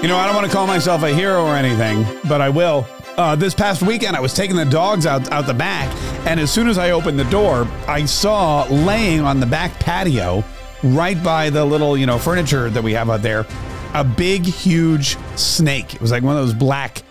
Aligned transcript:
You 0.00 0.06
know, 0.06 0.16
I 0.16 0.26
don't 0.26 0.36
want 0.36 0.46
to 0.46 0.52
call 0.52 0.68
myself 0.68 1.02
a 1.02 1.12
hero 1.12 1.44
or 1.44 1.56
anything, 1.56 2.06
but 2.28 2.40
I 2.40 2.48
will. 2.48 2.86
Uh, 3.16 3.34
this 3.34 3.52
past 3.52 3.82
weekend, 3.82 4.14
I 4.14 4.20
was 4.20 4.32
taking 4.32 4.54
the 4.54 4.64
dogs 4.64 5.06
out 5.06 5.28
out 5.32 5.48
the 5.48 5.54
back, 5.54 5.92
and 6.24 6.38
as 6.38 6.52
soon 6.52 6.68
as 6.68 6.78
I 6.78 6.92
opened 6.92 7.18
the 7.18 7.24
door, 7.24 7.66
I 7.88 8.04
saw 8.04 8.62
laying 8.70 9.22
on 9.22 9.40
the 9.40 9.46
back 9.46 9.72
patio, 9.80 10.44
right 10.84 11.20
by 11.20 11.50
the 11.50 11.64
little 11.64 11.96
you 11.96 12.06
know 12.06 12.16
furniture 12.16 12.70
that 12.70 12.80
we 12.80 12.92
have 12.92 13.10
out 13.10 13.22
there, 13.22 13.44
a 13.92 14.04
big, 14.04 14.44
huge 14.44 15.16
snake. 15.36 15.96
It 15.96 16.00
was 16.00 16.12
like 16.12 16.22
one 16.22 16.36
of 16.36 16.46
those 16.46 16.54
black 16.54 17.02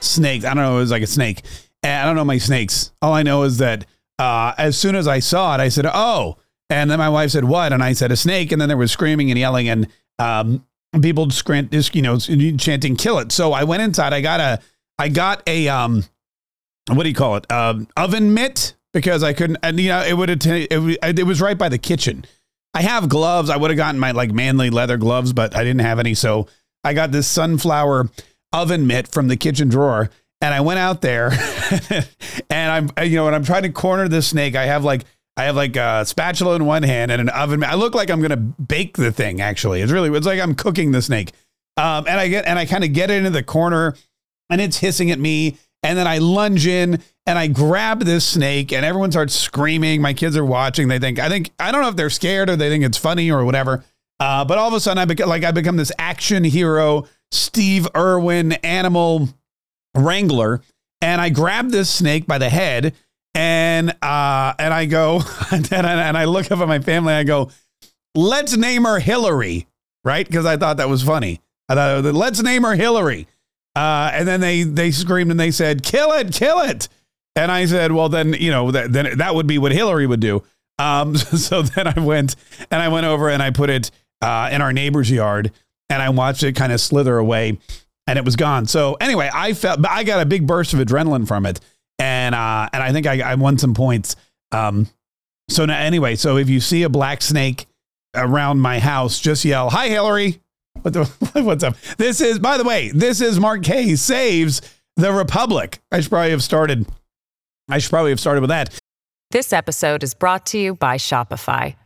snakes. 0.00 0.44
I 0.44 0.48
don't 0.48 0.64
know. 0.64 0.78
It 0.78 0.80
was 0.80 0.90
like 0.90 1.04
a 1.04 1.06
snake. 1.06 1.42
And 1.84 2.02
I 2.02 2.04
don't 2.04 2.16
know 2.16 2.24
my 2.24 2.38
snakes. 2.38 2.90
All 3.00 3.12
I 3.12 3.22
know 3.22 3.44
is 3.44 3.58
that 3.58 3.86
uh, 4.18 4.52
as 4.58 4.76
soon 4.76 4.96
as 4.96 5.06
I 5.06 5.20
saw 5.20 5.54
it, 5.54 5.60
I 5.60 5.68
said, 5.68 5.86
"Oh." 5.86 6.38
And 6.68 6.90
then 6.90 6.98
my 6.98 7.08
wife 7.08 7.30
said, 7.30 7.44
"What?" 7.44 7.72
And 7.72 7.84
I 7.84 7.92
said, 7.92 8.10
"A 8.10 8.16
snake." 8.16 8.50
And 8.50 8.60
then 8.60 8.68
there 8.68 8.76
was 8.76 8.90
screaming 8.90 9.30
and 9.30 9.38
yelling, 9.38 9.68
and 9.68 9.86
um, 10.18 10.66
people 11.00 11.30
scrant, 11.30 11.70
this, 11.70 11.94
you 11.94 12.02
know, 12.02 12.18
chanting 12.18 12.96
"kill 12.96 13.18
it." 13.18 13.32
So 13.32 13.52
I 13.52 13.64
went 13.64 13.82
inside. 13.82 14.12
I 14.12 14.20
got 14.20 14.40
a, 14.40 14.60
I 14.98 15.08
got 15.08 15.42
a, 15.46 15.68
um, 15.68 16.04
what 16.88 17.04
do 17.04 17.08
you 17.08 17.14
call 17.14 17.36
it? 17.36 17.50
Um, 17.50 17.88
oven 17.96 18.34
mitt 18.34 18.74
because 18.92 19.22
I 19.22 19.32
couldn't, 19.32 19.58
and 19.62 19.80
you 19.80 19.88
know, 19.88 20.02
it 20.02 20.14
would 20.14 20.28
have, 20.28 20.40
it, 20.44 21.18
it 21.18 21.26
was 21.26 21.40
right 21.40 21.56
by 21.56 21.68
the 21.68 21.78
kitchen. 21.78 22.26
I 22.74 22.82
have 22.82 23.08
gloves. 23.08 23.50
I 23.50 23.56
would 23.56 23.70
have 23.70 23.76
gotten 23.76 24.00
my 24.00 24.12
like 24.12 24.32
manly 24.32 24.70
leather 24.70 24.96
gloves, 24.96 25.32
but 25.32 25.54
I 25.56 25.64
didn't 25.64 25.80
have 25.80 25.98
any. 25.98 26.14
So 26.14 26.48
I 26.84 26.94
got 26.94 27.12
this 27.12 27.26
sunflower 27.28 28.10
oven 28.52 28.86
mitt 28.86 29.08
from 29.08 29.28
the 29.28 29.36
kitchen 29.36 29.68
drawer, 29.68 30.10
and 30.40 30.54
I 30.54 30.60
went 30.60 30.78
out 30.78 31.00
there, 31.00 31.30
and 32.50 32.90
I'm, 32.98 33.06
you 33.06 33.16
know, 33.16 33.26
and 33.26 33.36
I'm 33.36 33.44
trying 33.44 33.62
to 33.62 33.70
corner 33.70 34.08
this 34.08 34.28
snake. 34.28 34.56
I 34.56 34.66
have 34.66 34.84
like 34.84 35.04
I 35.36 35.44
have 35.44 35.56
like 35.56 35.76
a 35.76 36.04
spatula 36.04 36.56
in 36.56 36.66
one 36.66 36.82
hand 36.82 37.10
and 37.10 37.20
an 37.20 37.28
oven. 37.30 37.64
I 37.64 37.74
look 37.74 37.94
like 37.94 38.10
I'm 38.10 38.20
gonna 38.20 38.36
bake 38.36 38.96
the 38.96 39.12
thing. 39.12 39.40
Actually, 39.40 39.80
it's 39.80 39.92
really 39.92 40.14
it's 40.16 40.26
like 40.26 40.40
I'm 40.40 40.54
cooking 40.54 40.92
the 40.92 41.02
snake. 41.02 41.32
Um, 41.76 42.06
and 42.06 42.20
I 42.20 42.28
get 42.28 42.44
and 42.44 42.58
I 42.58 42.66
kind 42.66 42.84
of 42.84 42.92
get 42.92 43.10
it 43.10 43.18
into 43.18 43.30
the 43.30 43.42
corner, 43.42 43.96
and 44.50 44.60
it's 44.60 44.78
hissing 44.78 45.10
at 45.10 45.18
me. 45.18 45.56
And 45.84 45.98
then 45.98 46.06
I 46.06 46.18
lunge 46.18 46.66
in 46.66 47.02
and 47.26 47.38
I 47.38 47.46
grab 47.48 48.00
this 48.00 48.24
snake, 48.24 48.72
and 48.72 48.84
everyone 48.84 49.10
starts 49.10 49.34
screaming. 49.34 50.02
My 50.02 50.12
kids 50.12 50.36
are 50.36 50.44
watching. 50.44 50.88
They 50.88 50.98
think 50.98 51.18
I 51.18 51.28
think 51.28 51.50
I 51.58 51.72
don't 51.72 51.82
know 51.82 51.88
if 51.88 51.96
they're 51.96 52.10
scared 52.10 52.50
or 52.50 52.56
they 52.56 52.68
think 52.68 52.84
it's 52.84 52.98
funny 52.98 53.30
or 53.30 53.44
whatever. 53.44 53.84
Uh, 54.20 54.44
but 54.44 54.58
all 54.58 54.68
of 54.68 54.74
a 54.74 54.80
sudden, 54.80 54.98
I 54.98 55.06
become 55.06 55.28
like 55.28 55.44
I 55.44 55.50
become 55.50 55.76
this 55.76 55.92
action 55.98 56.44
hero, 56.44 57.08
Steve 57.30 57.88
Irwin 57.96 58.52
animal 58.52 59.30
wrangler, 59.96 60.60
and 61.00 61.20
I 61.20 61.30
grab 61.30 61.70
this 61.70 61.88
snake 61.88 62.26
by 62.26 62.38
the 62.38 62.50
head 62.50 62.94
and 63.34 63.90
uh, 64.02 64.54
and 64.58 64.74
I 64.74 64.86
go 64.86 65.22
and 65.50 65.72
I, 65.72 66.08
and 66.08 66.16
I 66.16 66.24
look 66.24 66.50
up 66.50 66.60
at 66.60 66.68
my 66.68 66.80
family. 66.80 67.14
I 67.14 67.24
go, 67.24 67.50
let's 68.14 68.56
name 68.56 68.84
her 68.84 68.98
Hillary, 68.98 69.66
right? 70.04 70.26
Because 70.26 70.46
I 70.46 70.56
thought 70.56 70.78
that 70.78 70.88
was 70.88 71.02
funny. 71.02 71.40
I 71.68 71.74
thought 71.74 72.04
let's 72.14 72.42
name 72.42 72.62
her 72.62 72.74
Hillary. 72.74 73.26
Uh, 73.74 74.10
and 74.12 74.28
then 74.28 74.40
they 74.40 74.64
they 74.64 74.90
screamed 74.90 75.30
and 75.30 75.40
they 75.40 75.50
said, 75.50 75.82
"Kill 75.82 76.12
it, 76.12 76.32
kill 76.32 76.60
it!" 76.60 76.88
And 77.36 77.50
I 77.50 77.64
said, 77.64 77.92
"Well, 77.92 78.08
then 78.08 78.34
you 78.34 78.50
know 78.50 78.70
that 78.70 78.92
then 78.92 79.18
that 79.18 79.34
would 79.34 79.46
be 79.46 79.58
what 79.58 79.72
Hillary 79.72 80.06
would 80.06 80.20
do." 80.20 80.42
Um, 80.78 81.16
so 81.16 81.62
then 81.62 81.86
I 81.86 81.98
went 81.98 82.36
and 82.70 82.82
I 82.82 82.88
went 82.88 83.06
over 83.06 83.30
and 83.30 83.42
I 83.42 83.50
put 83.50 83.70
it 83.70 83.90
uh, 84.20 84.50
in 84.52 84.60
our 84.60 84.72
neighbor's 84.72 85.10
yard 85.10 85.52
and 85.88 86.02
I 86.02 86.08
watched 86.08 86.42
it 86.42 86.54
kind 86.54 86.72
of 86.72 86.80
slither 86.80 87.18
away, 87.18 87.58
and 88.06 88.18
it 88.18 88.24
was 88.24 88.36
gone. 88.36 88.66
So 88.66 88.94
anyway, 88.94 89.30
I 89.32 89.52
felt 89.52 89.86
I 89.86 90.04
got 90.04 90.20
a 90.20 90.26
big 90.26 90.46
burst 90.46 90.74
of 90.74 90.80
adrenaline 90.80 91.26
from 91.26 91.46
it 91.46 91.60
and 92.02 92.34
uh, 92.34 92.68
and 92.72 92.82
I 92.82 92.92
think 92.92 93.06
I, 93.06 93.20
I 93.20 93.34
won 93.36 93.58
some 93.58 93.74
points. 93.74 94.16
Um, 94.50 94.88
so 95.48 95.64
now, 95.64 95.78
anyway, 95.78 96.16
so 96.16 96.36
if 96.36 96.48
you 96.48 96.58
see 96.58 96.82
a 96.82 96.88
black 96.88 97.22
snake 97.22 97.66
around 98.14 98.60
my 98.60 98.80
house, 98.80 99.20
just 99.20 99.44
yell, 99.44 99.70
"Hi, 99.70 99.88
Hillary!" 99.88 100.40
What 100.82 100.94
the, 100.94 101.04
what's 101.42 101.62
up? 101.62 101.76
This 101.98 102.20
is, 102.20 102.40
by 102.40 102.58
the 102.58 102.64
way, 102.64 102.90
this 102.90 103.20
is 103.20 103.38
Mark 103.38 103.62
Kaye 103.62 103.94
saves 103.94 104.62
the 104.96 105.12
Republic. 105.12 105.80
I 105.92 106.00
should 106.00 106.10
probably 106.10 106.32
have 106.32 106.42
started. 106.42 106.86
I 107.68 107.78
should 107.78 107.90
probably 107.90 108.10
have 108.10 108.20
started 108.20 108.40
with 108.40 108.50
that. 108.50 108.76
This 109.30 109.52
episode 109.52 110.02
is 110.02 110.12
brought 110.12 110.44
to 110.46 110.58
you 110.58 110.74
by 110.74 110.96
Shopify. 110.96 111.76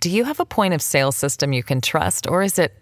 Do 0.00 0.10
you 0.10 0.24
have 0.24 0.38
a 0.38 0.44
point 0.44 0.74
of 0.74 0.82
sale 0.82 1.12
system 1.12 1.52
you 1.52 1.62
can 1.62 1.80
trust, 1.80 2.26
or 2.28 2.42
is 2.42 2.58
it 2.58 2.74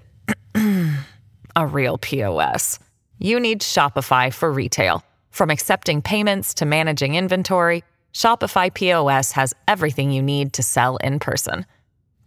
a 1.56 1.67
real 1.67 1.99
POS? 1.99 2.81
You 3.19 3.38
need 3.38 3.61
Shopify 3.61 4.33
for 4.33 4.50
retail. 4.53 5.05
From 5.31 5.50
accepting 5.50 6.03
payments 6.03 6.53
to 6.55 6.66
managing 6.66 7.15
inventory, 7.15 7.84
Shopify 8.12 8.72
POS 8.72 9.33
has 9.33 9.55
everything 9.66 10.11
you 10.11 10.22
need 10.22 10.53
to 10.55 10.62
sell 10.62 10.97
in 10.99 11.19
person. 11.19 11.66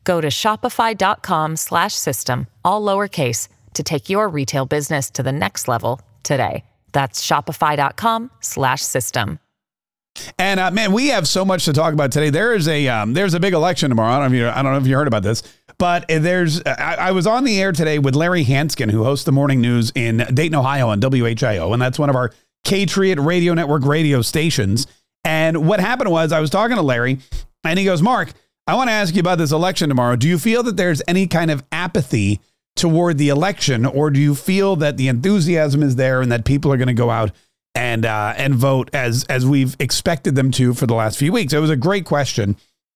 Go 0.03 0.21
to 0.21 0.29
shopify.com/system 0.29 2.47
all 2.65 2.81
lowercase 2.81 3.47
to 3.75 3.83
take 3.83 4.09
your 4.09 4.27
retail 4.27 4.65
business 4.65 5.11
to 5.11 5.21
the 5.23 5.31
next 5.31 5.67
level 5.67 6.01
today. 6.23 6.63
That's 6.91 7.25
shopify.com/system. 7.25 9.39
And 10.37 10.59
uh, 10.59 10.71
man, 10.71 10.91
we 10.91 11.07
have 11.07 11.27
so 11.27 11.45
much 11.45 11.65
to 11.65 11.73
talk 11.73 11.93
about 11.93 12.11
today. 12.11 12.29
There 12.29 12.53
is 12.53 12.67
a 12.67 12.87
um, 12.87 13.13
there's 13.13 13.33
a 13.33 13.39
big 13.39 13.53
election 13.53 13.89
tomorrow. 13.89 14.11
I 14.11 14.19
don't 14.19 14.31
know 14.31 14.37
if 14.37 14.41
you 14.41 14.49
I 14.49 14.61
don't 14.61 14.73
know 14.73 14.77
if 14.77 14.87
you 14.87 14.95
heard 14.95 15.07
about 15.07 15.23
this, 15.23 15.43
but 15.77 16.05
there's 16.07 16.61
I, 16.65 16.95
I 16.99 17.11
was 17.11 17.25
on 17.25 17.43
the 17.43 17.61
air 17.61 17.71
today 17.71 17.97
with 17.97 18.15
Larry 18.15 18.43
Hansgen, 18.43 18.91
who 18.91 19.03
hosts 19.03 19.25
the 19.25 19.31
morning 19.31 19.61
news 19.61 19.91
in 19.95 20.17
Dayton, 20.33 20.55
Ohio, 20.55 20.89
on 20.89 20.99
WHIO, 20.99 21.73
and 21.73 21.81
that's 21.81 21.97
one 21.97 22.09
of 22.09 22.15
our 22.15 22.31
Patriot 22.65 23.19
Radio 23.19 23.53
Network 23.53 23.85
radio 23.85 24.21
stations. 24.21 24.87
And 25.23 25.67
what 25.67 25.79
happened 25.79 26.09
was 26.09 26.31
I 26.31 26.39
was 26.39 26.49
talking 26.49 26.77
to 26.77 26.81
Larry, 26.81 27.19
and 27.63 27.77
he 27.77 27.85
goes, 27.85 28.01
Mark, 28.01 28.33
I 28.67 28.75
want 28.75 28.89
to 28.89 28.93
ask 28.93 29.13
you 29.13 29.19
about 29.19 29.37
this 29.37 29.51
election 29.51 29.89
tomorrow. 29.89 30.15
Do 30.15 30.27
you 30.27 30.39
feel 30.39 30.63
that 30.63 30.77
there's 30.77 31.01
any 31.07 31.27
kind 31.27 31.51
of 31.51 31.63
apathy 31.71 32.39
toward 32.75 33.17
the 33.17 33.29
election, 33.29 33.85
or 33.85 34.09
do 34.09 34.19
you 34.19 34.33
feel 34.33 34.75
that 34.77 34.97
the 34.97 35.07
enthusiasm 35.07 35.83
is 35.83 35.95
there 35.95 36.21
and 36.21 36.31
that 36.31 36.45
people 36.45 36.71
are 36.71 36.77
going 36.77 36.87
to 36.87 36.93
go 36.93 37.09
out 37.09 37.31
and 37.75 38.05
uh, 38.05 38.33
and 38.37 38.55
vote 38.55 38.89
as 38.93 39.23
as 39.25 39.45
we've 39.45 39.75
expected 39.79 40.35
them 40.35 40.51
to 40.51 40.73
for 40.73 40.87
the 40.87 40.95
last 40.95 41.17
few 41.17 41.31
weeks? 41.31 41.53
It 41.53 41.59
was 41.59 41.69
a 41.69 41.75
great 41.75 42.05
question, 42.05 42.55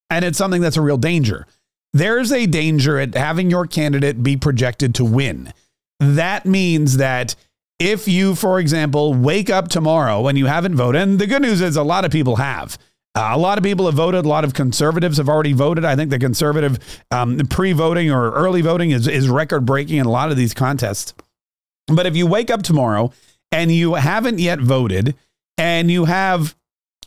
and 0.09 0.23
it's 0.23 0.37
something 0.37 0.61
that's 0.61 0.77
a 0.77 0.81
real 0.81 0.97
danger. 0.97 1.45
There's 1.93 2.31
a 2.31 2.45
danger 2.45 2.99
at 2.99 3.15
having 3.15 3.49
your 3.49 3.67
candidate 3.67 4.21
be 4.21 4.37
projected 4.37 4.95
to 4.95 5.05
win. 5.05 5.53
That 5.99 6.45
means 6.45 6.97
that 6.97 7.35
if 7.79 8.07
you, 8.07 8.35
for 8.35 8.59
example, 8.59 9.13
wake 9.13 9.49
up 9.49 9.67
tomorrow 9.67 10.21
when 10.21 10.35
you 10.35 10.45
haven't 10.45 10.75
voted, 10.75 11.01
and 11.01 11.19
the 11.19 11.27
good 11.27 11.41
news 11.41 11.61
is 11.61 11.75
a 11.75 11.83
lot 11.83 12.05
of 12.05 12.11
people 12.11 12.37
have. 12.37 12.77
Uh, 13.15 13.31
a 13.33 13.37
lot 13.37 13.57
of 13.57 13.63
people 13.63 13.85
have 13.85 13.95
voted. 13.95 14.25
A 14.25 14.27
lot 14.27 14.43
of 14.43 14.53
conservatives 14.53 15.17
have 15.17 15.29
already 15.29 15.53
voted. 15.53 15.85
I 15.85 15.95
think 15.95 16.09
the 16.09 16.19
conservative 16.19 16.79
um, 17.11 17.37
pre-voting 17.49 18.11
or 18.11 18.31
early 18.31 18.61
voting 18.61 18.91
is, 18.91 19.07
is 19.07 19.29
record-breaking 19.29 19.97
in 19.97 20.05
a 20.05 20.11
lot 20.11 20.31
of 20.31 20.37
these 20.37 20.53
contests. 20.53 21.13
But 21.87 22.05
if 22.05 22.15
you 22.15 22.27
wake 22.27 22.49
up 22.49 22.61
tomorrow 22.61 23.13
and 23.51 23.71
you 23.71 23.93
haven't 23.93 24.39
yet 24.39 24.59
voted, 24.59 25.15
and 25.57 25.89
you 25.89 26.05
have, 26.05 26.55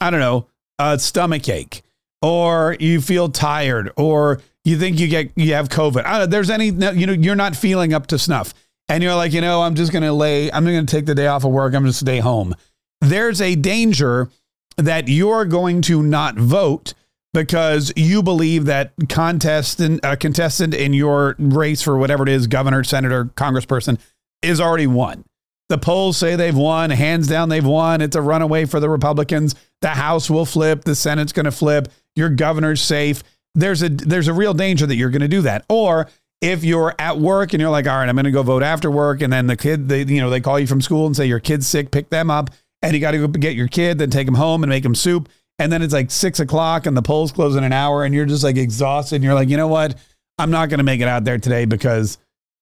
I 0.00 0.10
don't 0.10 0.20
know, 0.20 0.48
a 0.78 0.98
stomach 0.98 1.48
ache, 1.48 1.82
or 2.22 2.76
you 2.80 3.02
feel 3.02 3.28
tired, 3.28 3.92
or 3.96 4.40
you 4.64 4.78
think 4.78 4.98
you 4.98 5.08
get 5.08 5.30
you 5.36 5.52
have 5.54 5.68
COVID, 5.68 6.30
there's 6.30 6.48
any, 6.48 6.66
you 6.66 7.06
know, 7.06 7.12
you're 7.12 7.36
not 7.36 7.54
feeling 7.54 7.92
up 7.92 8.06
to 8.06 8.18
snuff 8.18 8.54
and 8.88 9.02
you're 9.02 9.14
like, 9.14 9.32
you 9.32 9.40
know, 9.40 9.62
I'm 9.62 9.74
just 9.74 9.92
going 9.92 10.02
to 10.02 10.12
lay, 10.12 10.50
I'm 10.50 10.64
going 10.64 10.84
to 10.84 10.90
take 10.90 11.06
the 11.06 11.14
day 11.14 11.26
off 11.26 11.44
of 11.44 11.52
work. 11.52 11.74
I'm 11.74 11.82
going 11.82 11.92
to 11.92 11.92
stay 11.92 12.18
home. 12.18 12.54
There's 13.00 13.40
a 13.40 13.54
danger 13.54 14.28
that 14.76 15.08
you're 15.08 15.44
going 15.44 15.82
to 15.82 16.02
not 16.02 16.36
vote 16.36 16.94
because 17.34 17.92
you 17.96 18.22
believe 18.22 18.64
that 18.64 18.92
contestant, 19.08 20.00
a 20.02 20.16
contestant 20.16 20.74
in 20.74 20.92
your 20.92 21.36
race 21.38 21.82
for 21.82 21.98
whatever 21.98 22.22
it 22.22 22.28
is, 22.28 22.46
governor, 22.46 22.82
senator, 22.82 23.26
congressperson, 23.26 23.98
is 24.42 24.60
already 24.60 24.86
won. 24.86 25.24
The 25.68 25.78
polls 25.78 26.16
say 26.16 26.34
they've 26.34 26.56
won, 26.56 26.90
hands 26.90 27.28
down, 27.28 27.50
they've 27.50 27.64
won. 27.64 28.00
It's 28.00 28.16
a 28.16 28.22
runaway 28.22 28.64
for 28.64 28.80
the 28.80 28.88
Republicans. 28.88 29.54
The 29.82 29.90
House 29.90 30.30
will 30.30 30.46
flip, 30.46 30.84
the 30.84 30.94
Senate's 30.94 31.32
going 31.32 31.44
to 31.44 31.52
flip, 31.52 31.88
your 32.16 32.30
governor's 32.30 32.80
safe. 32.80 33.22
There's 33.54 33.82
a 33.82 33.88
there's 33.88 34.28
a 34.28 34.32
real 34.32 34.54
danger 34.54 34.86
that 34.86 34.96
you're 34.96 35.10
going 35.10 35.20
to 35.20 35.28
do 35.28 35.42
that. 35.42 35.64
Or 35.68 36.08
if 36.40 36.64
you're 36.64 36.94
at 36.98 37.18
work 37.18 37.52
and 37.52 37.60
you're 37.60 37.70
like, 37.70 37.86
all 37.86 37.96
right, 37.98 38.08
I'm 38.08 38.14
going 38.14 38.24
to 38.24 38.30
go 38.30 38.42
vote 38.42 38.62
after 38.62 38.90
work, 38.90 39.22
and 39.22 39.32
then 39.32 39.46
the 39.46 39.56
kid, 39.56 39.88
they, 39.88 40.02
you 40.02 40.20
know, 40.20 40.30
they 40.30 40.40
call 40.40 40.58
you 40.58 40.66
from 40.66 40.80
school 40.80 41.06
and 41.06 41.16
say 41.16 41.26
your 41.26 41.40
kid's 41.40 41.66
sick, 41.66 41.90
pick 41.90 42.10
them 42.10 42.30
up, 42.30 42.50
and 42.82 42.94
you 42.94 43.00
got 43.00 43.10
to 43.10 43.18
go 43.18 43.26
get 43.26 43.54
your 43.54 43.68
kid, 43.68 43.98
then 43.98 44.10
take 44.10 44.26
them 44.26 44.36
home 44.36 44.62
and 44.62 44.70
make 44.70 44.82
them 44.82 44.94
soup, 44.94 45.28
and 45.58 45.72
then 45.72 45.82
it's 45.82 45.92
like 45.92 46.10
six 46.10 46.40
o'clock 46.40 46.86
and 46.86 46.96
the 46.96 47.02
polls 47.02 47.32
close 47.32 47.56
in 47.56 47.64
an 47.64 47.72
hour, 47.72 48.04
and 48.04 48.14
you're 48.14 48.26
just 48.26 48.44
like 48.44 48.56
exhausted, 48.56 49.16
and 49.16 49.24
you're 49.24 49.34
like, 49.34 49.48
you 49.48 49.56
know 49.56 49.68
what, 49.68 49.96
I'm 50.38 50.50
not 50.50 50.68
going 50.68 50.78
to 50.78 50.84
make 50.84 51.00
it 51.00 51.08
out 51.08 51.24
there 51.24 51.38
today 51.38 51.64
because 51.64 52.18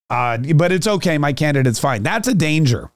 Uh, 0.08 0.38
but 0.54 0.70
it's 0.70 0.86
okay. 0.86 1.18
My 1.18 1.32
candidate's 1.32 1.80
fine. 1.80 2.04
That's 2.04 2.28
a 2.28 2.34
danger. 2.34 2.90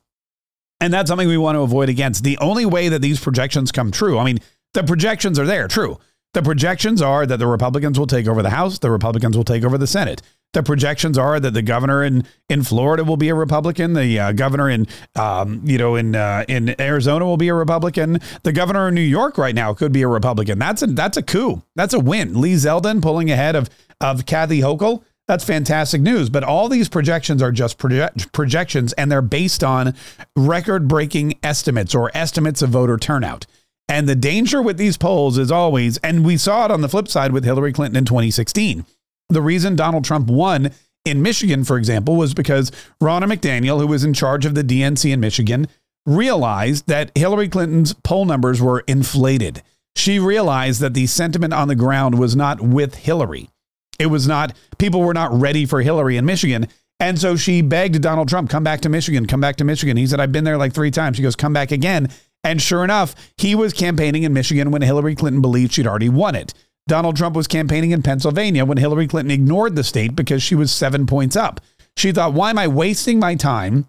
And 0.80 0.94
that's 0.94 1.10
something 1.10 1.28
we 1.28 1.36
want 1.36 1.56
to 1.56 1.62
avoid 1.62 1.88
against. 1.88 2.22
The 2.22 2.38
only 2.38 2.64
way 2.64 2.88
that 2.88 3.02
these 3.02 3.20
projections 3.20 3.72
come 3.72 3.90
true, 3.90 4.16
I 4.16 4.24
mean, 4.24 4.38
the 4.74 4.84
projections 4.84 5.38
are 5.38 5.44
there, 5.44 5.66
true. 5.66 5.98
The 6.34 6.42
projections 6.42 7.02
are 7.02 7.26
that 7.26 7.38
the 7.38 7.48
Republicans 7.48 7.98
will 7.98 8.06
take 8.06 8.28
over 8.28 8.42
the 8.42 8.50
House, 8.50 8.78
the 8.78 8.90
Republicans 8.92 9.36
will 9.36 9.44
take 9.44 9.64
over 9.64 9.76
the 9.76 9.88
Senate. 9.88 10.22
The 10.52 10.64
projections 10.64 11.16
are 11.16 11.38
that 11.38 11.54
the 11.54 11.62
governor 11.62 12.02
in, 12.02 12.24
in 12.48 12.64
Florida 12.64 13.04
will 13.04 13.16
be 13.16 13.28
a 13.28 13.34
Republican. 13.36 13.92
The 13.92 14.18
uh, 14.18 14.32
governor 14.32 14.68
in 14.68 14.88
um, 15.14 15.62
you 15.64 15.78
know 15.78 15.94
in 15.94 16.16
uh, 16.16 16.44
in 16.48 16.80
Arizona 16.80 17.24
will 17.24 17.36
be 17.36 17.48
a 17.48 17.54
Republican. 17.54 18.18
The 18.42 18.52
governor 18.52 18.88
in 18.88 18.94
New 18.94 19.00
York 19.00 19.38
right 19.38 19.54
now 19.54 19.74
could 19.74 19.92
be 19.92 20.02
a 20.02 20.08
Republican. 20.08 20.58
That's 20.58 20.82
a 20.82 20.88
that's 20.88 21.16
a 21.16 21.22
coup. 21.22 21.62
That's 21.76 21.94
a 21.94 22.00
win. 22.00 22.40
Lee 22.40 22.54
Zeldin 22.54 23.00
pulling 23.00 23.30
ahead 23.30 23.54
of 23.54 23.70
of 24.00 24.26
Kathy 24.26 24.60
Hochul. 24.60 25.04
That's 25.28 25.44
fantastic 25.44 26.00
news. 26.00 26.28
But 26.30 26.42
all 26.42 26.68
these 26.68 26.88
projections 26.88 27.40
are 27.40 27.52
just 27.52 27.78
proje- 27.78 28.32
projections, 28.32 28.92
and 28.94 29.12
they're 29.12 29.22
based 29.22 29.62
on 29.62 29.94
record 30.34 30.88
breaking 30.88 31.38
estimates 31.44 31.94
or 31.94 32.10
estimates 32.12 32.62
of 32.62 32.70
voter 32.70 32.96
turnout. 32.96 33.46
And 33.88 34.08
the 34.08 34.16
danger 34.16 34.60
with 34.60 34.78
these 34.78 34.96
polls 34.96 35.38
is 35.38 35.52
always, 35.52 35.98
and 35.98 36.24
we 36.24 36.36
saw 36.36 36.64
it 36.64 36.72
on 36.72 36.80
the 36.80 36.88
flip 36.88 37.06
side 37.06 37.32
with 37.32 37.44
Hillary 37.44 37.72
Clinton 37.72 37.96
in 37.96 38.04
2016 38.04 38.84
the 39.30 39.42
reason 39.42 39.76
Donald 39.76 40.04
Trump 40.04 40.28
won 40.28 40.70
in 41.04 41.22
Michigan, 41.22 41.64
for 41.64 41.78
example, 41.78 42.16
was 42.16 42.34
because 42.34 42.70
Ronna 43.02 43.30
McDaniel, 43.32 43.80
who 43.80 43.86
was 43.86 44.04
in 44.04 44.12
charge 44.12 44.44
of 44.44 44.54
the 44.54 44.62
DNC 44.62 45.10
in 45.10 45.20
Michigan, 45.20 45.66
realized 46.06 46.86
that 46.88 47.10
Hillary 47.16 47.48
Clinton's 47.48 47.94
poll 47.94 48.24
numbers 48.24 48.60
were 48.60 48.84
inflated. 48.86 49.62
She 49.96 50.18
realized 50.18 50.80
that 50.80 50.94
the 50.94 51.06
sentiment 51.06 51.52
on 51.52 51.68
the 51.68 51.74
ground 51.74 52.18
was 52.18 52.36
not 52.36 52.60
with 52.60 52.94
Hillary. 52.96 53.50
It 53.98 54.06
was 54.06 54.26
not, 54.26 54.56
people 54.78 55.00
were 55.00 55.14
not 55.14 55.32
ready 55.32 55.66
for 55.66 55.82
Hillary 55.82 56.16
in 56.16 56.24
Michigan. 56.24 56.68
And 56.98 57.18
so 57.18 57.36
she 57.36 57.62
begged 57.62 58.00
Donald 58.02 58.28
Trump, 58.28 58.50
come 58.50 58.64
back 58.64 58.82
to 58.82 58.88
Michigan, 58.88 59.26
come 59.26 59.40
back 59.40 59.56
to 59.56 59.64
Michigan. 59.64 59.96
He 59.96 60.06
said, 60.06 60.20
I've 60.20 60.32
been 60.32 60.44
there 60.44 60.58
like 60.58 60.74
three 60.74 60.90
times. 60.90 61.16
She 61.16 61.22
goes, 61.22 61.36
come 61.36 61.52
back 61.52 61.70
again. 61.70 62.10
And 62.44 62.60
sure 62.60 62.84
enough, 62.84 63.14
he 63.36 63.54
was 63.54 63.72
campaigning 63.72 64.22
in 64.22 64.32
Michigan 64.32 64.70
when 64.70 64.82
Hillary 64.82 65.14
Clinton 65.14 65.42
believed 65.42 65.72
she'd 65.72 65.86
already 65.86 66.08
won 66.08 66.34
it. 66.34 66.54
Donald 66.90 67.16
Trump 67.16 67.36
was 67.36 67.46
campaigning 67.46 67.92
in 67.92 68.02
Pennsylvania 68.02 68.64
when 68.64 68.76
Hillary 68.76 69.06
Clinton 69.06 69.30
ignored 69.30 69.76
the 69.76 69.84
state 69.84 70.16
because 70.16 70.42
she 70.42 70.56
was 70.56 70.72
seven 70.72 71.06
points 71.06 71.36
up. 71.36 71.60
She 71.96 72.10
thought, 72.10 72.32
why 72.34 72.50
am 72.50 72.58
I 72.58 72.66
wasting 72.66 73.20
my 73.20 73.36
time 73.36 73.88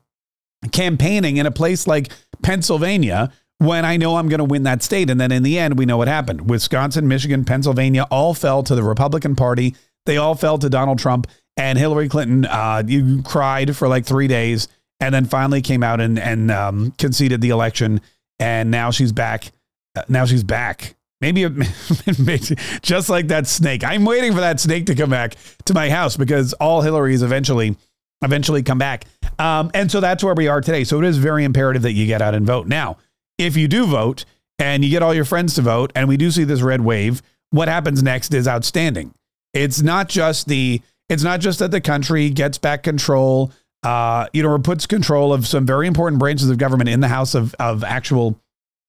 campaigning 0.71 1.37
in 1.37 1.47
a 1.47 1.51
place 1.51 1.87
like 1.87 2.11
Pennsylvania 2.43 3.33
when 3.57 3.85
I 3.85 3.97
know 3.97 4.17
I'm 4.17 4.29
going 4.29 4.37
to 4.37 4.43
win 4.43 4.61
that 4.63 4.83
state? 4.83 5.09
And 5.09 5.19
then 5.19 5.31
in 5.31 5.41
the 5.41 5.57
end, 5.57 5.79
we 5.79 5.87
know 5.87 5.97
what 5.97 6.07
happened. 6.07 6.47
Wisconsin, 6.47 7.07
Michigan, 7.07 7.43
Pennsylvania 7.43 8.05
all 8.11 8.35
fell 8.35 8.61
to 8.61 8.75
the 8.75 8.83
Republican 8.83 9.35
Party. 9.35 9.75
They 10.05 10.17
all 10.17 10.35
fell 10.35 10.59
to 10.59 10.69
Donald 10.69 10.99
Trump. 10.99 11.25
And 11.57 11.79
Hillary 11.79 12.07
Clinton, 12.07 12.45
uh, 12.45 12.83
you 12.85 13.23
cried 13.23 13.75
for 13.75 13.87
like 13.87 14.05
three 14.05 14.27
days 14.27 14.67
and 14.99 15.11
then 15.11 15.25
finally 15.25 15.63
came 15.63 15.81
out 15.81 15.99
and, 16.01 16.19
and 16.19 16.51
um, 16.51 16.91
conceded 16.99 17.41
the 17.41 17.49
election. 17.49 17.99
And 18.37 18.69
now 18.69 18.91
she's 18.91 19.11
back. 19.11 19.51
Uh, 19.95 20.03
now 20.07 20.25
she's 20.25 20.43
back 20.43 20.95
Maybe 21.21 21.43
it, 21.47 22.59
just 22.81 23.09
like 23.09 23.27
that 23.27 23.47
snake. 23.47 23.83
I'm 23.83 24.03
waiting 24.03 24.33
for 24.33 24.39
that 24.39 24.59
snake 24.59 24.87
to 24.87 24.95
come 24.95 25.11
back 25.11 25.35
to 25.65 25.73
my 25.73 25.89
house 25.89 26.17
because 26.17 26.53
all 26.53 26.81
Hillarys 26.81 27.23
eventually 27.23 27.77
eventually 28.23 28.63
come 28.63 28.77
back. 28.77 29.05
Um, 29.39 29.71
and 29.73 29.91
so 29.91 29.99
that's 29.99 30.23
where 30.23 30.35
we 30.35 30.47
are 30.47 30.61
today. 30.61 30.83
So 30.83 30.99
it 30.99 31.05
is 31.05 31.17
very 31.17 31.43
imperative 31.43 31.81
that 31.83 31.93
you 31.93 32.05
get 32.05 32.21
out 32.21 32.35
and 32.35 32.45
vote. 32.45 32.67
Now, 32.67 32.97
if 33.37 33.57
you 33.57 33.67
do 33.67 33.87
vote 33.87 34.25
and 34.59 34.83
you 34.83 34.91
get 34.91 35.01
all 35.01 35.13
your 35.13 35.25
friends 35.25 35.55
to 35.55 35.61
vote, 35.61 35.91
and 35.95 36.07
we 36.07 36.17
do 36.17 36.29
see 36.29 36.43
this 36.43 36.61
red 36.61 36.81
wave, 36.81 37.23
what 37.49 37.67
happens 37.67 38.03
next 38.03 38.33
is 38.33 38.47
outstanding. 38.47 39.13
It's 39.53 39.81
not 39.81 40.09
just 40.09 40.47
the 40.47 40.81
it's 41.09 41.23
not 41.23 41.41
just 41.41 41.59
that 41.59 41.71
the 41.71 41.81
country 41.81 42.29
gets 42.29 42.57
back 42.57 42.83
control, 42.83 43.51
uh, 43.83 44.27
you 44.31 44.43
know, 44.43 44.49
or 44.49 44.59
puts 44.59 44.85
control 44.85 45.33
of 45.33 45.45
some 45.45 45.65
very 45.65 45.85
important 45.85 46.19
branches 46.19 46.49
of 46.49 46.57
government 46.57 46.89
in 46.89 46.99
the 46.99 47.07
house 47.07 47.35
of 47.35 47.53
of 47.59 47.83
actual, 47.83 48.39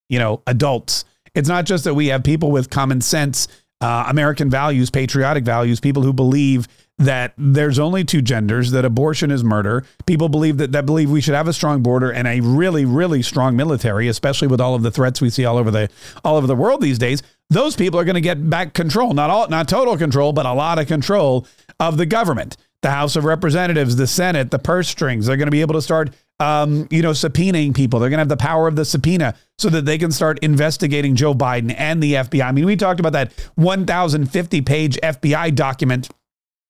you 0.08 0.18
know, 0.18 0.42
adults 0.46 1.04
it's 1.34 1.48
not 1.48 1.64
just 1.64 1.84
that 1.84 1.94
we 1.94 2.08
have 2.08 2.22
people 2.22 2.50
with 2.50 2.70
common 2.70 3.00
sense, 3.00 3.48
uh, 3.80 4.06
American 4.08 4.48
values, 4.48 4.90
patriotic 4.90 5.44
values, 5.44 5.80
people 5.80 6.02
who 6.02 6.12
believe 6.12 6.68
that 6.98 7.32
there's 7.36 7.78
only 7.78 8.04
two 8.04 8.22
genders, 8.22 8.70
that 8.70 8.84
abortion 8.84 9.30
is 9.30 9.42
murder. 9.42 9.84
People 10.06 10.28
believe 10.28 10.58
that 10.58 10.72
that 10.72 10.86
believe 10.86 11.10
we 11.10 11.20
should 11.20 11.34
have 11.34 11.48
a 11.48 11.52
strong 11.52 11.82
border 11.82 12.10
and 12.10 12.28
a 12.28 12.40
really, 12.40 12.84
really 12.84 13.22
strong 13.22 13.56
military, 13.56 14.08
especially 14.08 14.46
with 14.46 14.60
all 14.60 14.74
of 14.74 14.82
the 14.82 14.90
threats 14.90 15.20
we 15.20 15.30
see 15.30 15.44
all 15.44 15.56
over 15.56 15.70
the 15.70 15.88
all 16.24 16.36
over 16.36 16.46
the 16.46 16.54
world 16.54 16.80
these 16.80 16.98
days. 16.98 17.22
Those 17.50 17.74
people 17.74 17.98
are 17.98 18.04
going 18.04 18.14
to 18.14 18.20
get 18.20 18.48
back 18.48 18.72
control, 18.72 19.14
not 19.14 19.30
all, 19.30 19.48
not 19.48 19.68
total 19.68 19.96
control, 19.96 20.32
but 20.32 20.46
a 20.46 20.52
lot 20.52 20.78
of 20.78 20.86
control 20.86 21.46
of 21.80 21.96
the 21.96 22.06
government. 22.06 22.56
The 22.82 22.90
House 22.90 23.14
of 23.14 23.24
Representatives, 23.24 23.96
the 23.96 24.06
Senate, 24.06 24.50
the 24.50 24.58
purse 24.58 24.88
strings. 24.88 25.26
They're 25.26 25.36
going 25.36 25.46
to 25.46 25.52
be 25.52 25.60
able 25.60 25.74
to 25.74 25.82
start 25.82 26.10
um, 26.42 26.88
you 26.90 27.02
know, 27.02 27.12
subpoenaing 27.12 27.74
people. 27.74 28.00
They're 28.00 28.10
going 28.10 28.18
to 28.18 28.22
have 28.22 28.28
the 28.28 28.36
power 28.36 28.66
of 28.66 28.74
the 28.74 28.84
subpoena 28.84 29.34
so 29.58 29.68
that 29.68 29.84
they 29.84 29.96
can 29.96 30.10
start 30.10 30.40
investigating 30.42 31.14
Joe 31.14 31.34
Biden 31.34 31.72
and 31.78 32.02
the 32.02 32.14
FBI. 32.14 32.44
I 32.44 32.52
mean, 32.52 32.66
we 32.66 32.74
talked 32.74 32.98
about 32.98 33.12
that 33.12 33.32
1,050 33.54 34.60
page 34.62 34.98
FBI 35.02 35.54
document. 35.54 36.10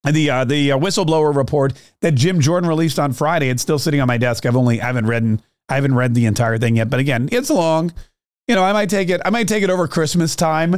The 0.05 0.31
uh, 0.31 0.45
the 0.45 0.73
uh, 0.73 0.79
whistleblower 0.79 1.35
report 1.35 1.75
that 2.01 2.17
Jim 2.17 2.41
Jordan 2.41 2.69
released 2.69 2.99
on 2.99 3.13
Friday. 3.13 3.49
It's 3.51 3.63
still 3.63 3.79
sitting 3.79 4.01
on 4.01 4.09
my 4.09 4.19
desk. 4.19 4.45
I've 4.45 4.57
only 4.57 4.81
I 4.81 4.87
haven't 4.87 5.07
read 5.07 5.41
I 5.69 5.77
haven't 5.77 5.95
read 5.95 6.15
the 6.15 6.27
entire 6.27 6.59
thing 6.59 6.75
yet. 6.77 6.91
But 6.91 6.99
again, 6.99 7.29
it's 7.31 7.51
long. 7.51 7.93
You 8.49 8.57
know, 8.57 8.65
I 8.65 8.73
might 8.73 8.91
take 8.91 9.11
it. 9.11 9.21
I 9.25 9.31
might 9.31 9.47
take 9.47 9.63
it 9.63 9.71
over 9.71 9.87
Christmas 9.87 10.35
time. 10.35 10.75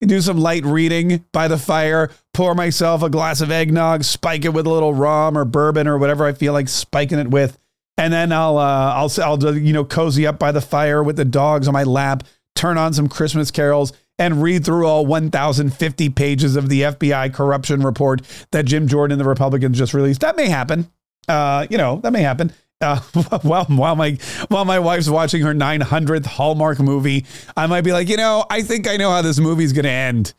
and 0.00 0.10
Do 0.10 0.20
some 0.20 0.38
light 0.38 0.64
reading 0.64 1.24
by 1.32 1.46
the 1.46 1.58
fire. 1.58 2.10
Pour 2.34 2.56
myself 2.56 3.04
a 3.04 3.08
glass 3.08 3.40
of 3.40 3.52
eggnog. 3.52 4.02
Spike 4.02 4.44
it 4.44 4.52
with 4.52 4.66
a 4.66 4.70
little 4.70 4.92
rum 4.92 5.38
or 5.38 5.44
bourbon 5.44 5.86
or 5.86 5.96
whatever 5.96 6.26
I 6.26 6.32
feel 6.32 6.52
like 6.52 6.68
spiking 6.68 7.20
it 7.20 7.28
with 7.28 7.56
and 7.98 8.12
then 8.12 8.32
I'll 8.32 8.58
uh, 8.58 8.94
I'll 8.94 9.10
I'll 9.22 9.56
you 9.56 9.72
know 9.72 9.84
cozy 9.84 10.26
up 10.26 10.38
by 10.38 10.52
the 10.52 10.60
fire 10.60 11.02
with 11.02 11.16
the 11.16 11.24
dogs 11.24 11.66
on 11.68 11.74
my 11.74 11.84
lap, 11.84 12.24
turn 12.54 12.78
on 12.78 12.92
some 12.92 13.08
Christmas 13.08 13.50
carols, 13.50 13.92
and 14.18 14.42
read 14.42 14.64
through 14.64 14.86
all 14.86 15.04
1,050 15.06 16.08
pages 16.10 16.56
of 16.56 16.68
the 16.68 16.82
FBI 16.82 17.32
corruption 17.34 17.82
report 17.82 18.22
that 18.52 18.64
Jim 18.64 18.88
Jordan 18.88 19.12
and 19.12 19.20
the 19.20 19.28
Republicans 19.28 19.78
just 19.78 19.94
released. 19.94 20.20
That 20.20 20.36
may 20.36 20.48
happen. 20.48 20.90
Uh, 21.28 21.66
you 21.70 21.78
know 21.78 22.00
that 22.02 22.12
may 22.12 22.22
happen. 22.22 22.52
Uh, 22.80 23.00
while 23.42 23.64
while 23.64 23.96
my 23.96 24.18
while 24.48 24.64
my 24.64 24.78
wife's 24.78 25.08
watching 25.08 25.42
her 25.42 25.54
900th 25.54 26.26
Hallmark 26.26 26.78
movie, 26.78 27.24
I 27.56 27.66
might 27.66 27.82
be 27.82 27.92
like, 27.92 28.08
you 28.08 28.16
know, 28.16 28.44
I 28.50 28.62
think 28.62 28.86
I 28.88 28.96
know 28.96 29.10
how 29.10 29.22
this 29.22 29.38
movie's 29.38 29.72
gonna 29.72 29.88
end. 29.88 30.34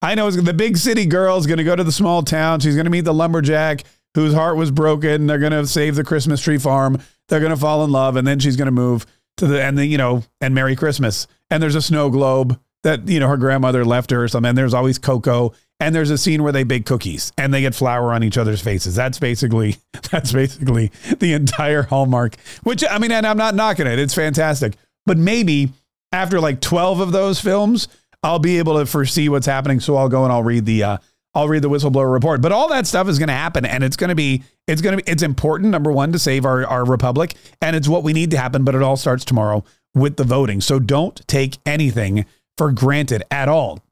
I 0.00 0.14
know 0.14 0.30
the 0.30 0.54
big 0.54 0.76
city 0.76 1.06
girl's 1.06 1.46
gonna 1.46 1.64
go 1.64 1.74
to 1.74 1.84
the 1.84 1.92
small 1.92 2.22
town. 2.22 2.60
She's 2.60 2.76
gonna 2.76 2.90
meet 2.90 3.04
the 3.04 3.14
lumberjack 3.14 3.82
whose 4.14 4.34
heart 4.34 4.56
was 4.56 4.70
broken. 4.70 5.26
They're 5.26 5.38
going 5.38 5.52
to 5.52 5.66
save 5.66 5.94
the 5.94 6.04
Christmas 6.04 6.40
tree 6.40 6.58
farm. 6.58 7.00
They're 7.28 7.40
going 7.40 7.50
to 7.50 7.56
fall 7.56 7.84
in 7.84 7.90
love, 7.90 8.16
and 8.16 8.26
then 8.26 8.38
she's 8.38 8.56
going 8.56 8.66
to 8.66 8.72
move 8.72 9.06
to 9.36 9.46
the 9.46 9.62
and 9.62 9.78
the 9.78 9.86
you 9.86 9.98
know 9.98 10.24
and 10.40 10.54
Merry 10.54 10.76
Christmas. 10.76 11.26
And 11.50 11.62
there's 11.62 11.74
a 11.74 11.82
snow 11.82 12.10
globe 12.10 12.60
that 12.82 13.08
you 13.08 13.20
know 13.20 13.28
her 13.28 13.36
grandmother 13.36 13.84
left 13.84 14.10
her 14.10 14.22
or 14.22 14.28
something. 14.28 14.50
And 14.50 14.58
there's 14.58 14.74
always 14.74 14.98
cocoa. 14.98 15.52
And 15.80 15.94
there's 15.94 16.10
a 16.10 16.18
scene 16.18 16.42
where 16.42 16.50
they 16.50 16.64
bake 16.64 16.86
cookies 16.86 17.32
and 17.38 17.54
they 17.54 17.60
get 17.60 17.72
flour 17.72 18.12
on 18.12 18.24
each 18.24 18.36
other's 18.36 18.60
faces. 18.60 18.96
That's 18.96 19.20
basically 19.20 19.76
that's 20.10 20.32
basically 20.32 20.90
the 21.18 21.34
entire 21.34 21.82
Hallmark. 21.82 22.36
Which 22.64 22.84
I 22.88 22.98
mean, 22.98 23.12
and 23.12 23.26
I'm 23.26 23.38
not 23.38 23.54
knocking 23.54 23.86
it. 23.86 23.98
It's 23.98 24.14
fantastic. 24.14 24.74
But 25.06 25.18
maybe 25.18 25.72
after 26.12 26.40
like 26.40 26.60
12 26.60 27.00
of 27.00 27.12
those 27.12 27.40
films, 27.40 27.88
I'll 28.22 28.38
be 28.38 28.58
able 28.58 28.78
to 28.78 28.86
foresee 28.86 29.28
what's 29.28 29.46
happening. 29.46 29.80
So 29.80 29.96
I'll 29.96 30.08
go 30.08 30.24
and 30.24 30.32
I'll 30.32 30.42
read 30.42 30.66
the 30.66 30.82
uh, 30.82 30.98
I'll 31.38 31.46
read 31.46 31.62
the 31.62 31.70
whistleblower 31.70 32.12
report. 32.12 32.40
But 32.40 32.50
all 32.50 32.68
that 32.70 32.84
stuff 32.84 33.08
is 33.08 33.16
going 33.16 33.28
to 33.28 33.34
happen, 33.34 33.64
and 33.64 33.84
it's 33.84 33.96
going 33.96 34.08
to 34.08 34.16
be 34.16 34.42
it's 34.66 34.82
going 34.82 34.98
to 34.98 35.04
be 35.04 35.08
it's 35.08 35.22
important. 35.22 35.70
Number 35.70 35.92
one 35.92 36.10
to 36.10 36.18
save 36.18 36.44
our 36.44 36.66
our 36.66 36.84
republic, 36.84 37.36
and 37.62 37.76
it's 37.76 37.86
what 37.86 38.02
we 38.02 38.12
need 38.12 38.32
to 38.32 38.38
happen. 38.38 38.64
But 38.64 38.74
it 38.74 38.82
all 38.82 38.96
starts 38.96 39.24
tomorrow 39.24 39.62
with 39.94 40.16
the 40.16 40.24
voting. 40.24 40.60
So 40.60 40.80
don't 40.80 41.26
take 41.28 41.58
anything 41.64 42.26
for 42.56 42.72
granted 42.72 43.22
at 43.30 43.48
all. 43.48 43.84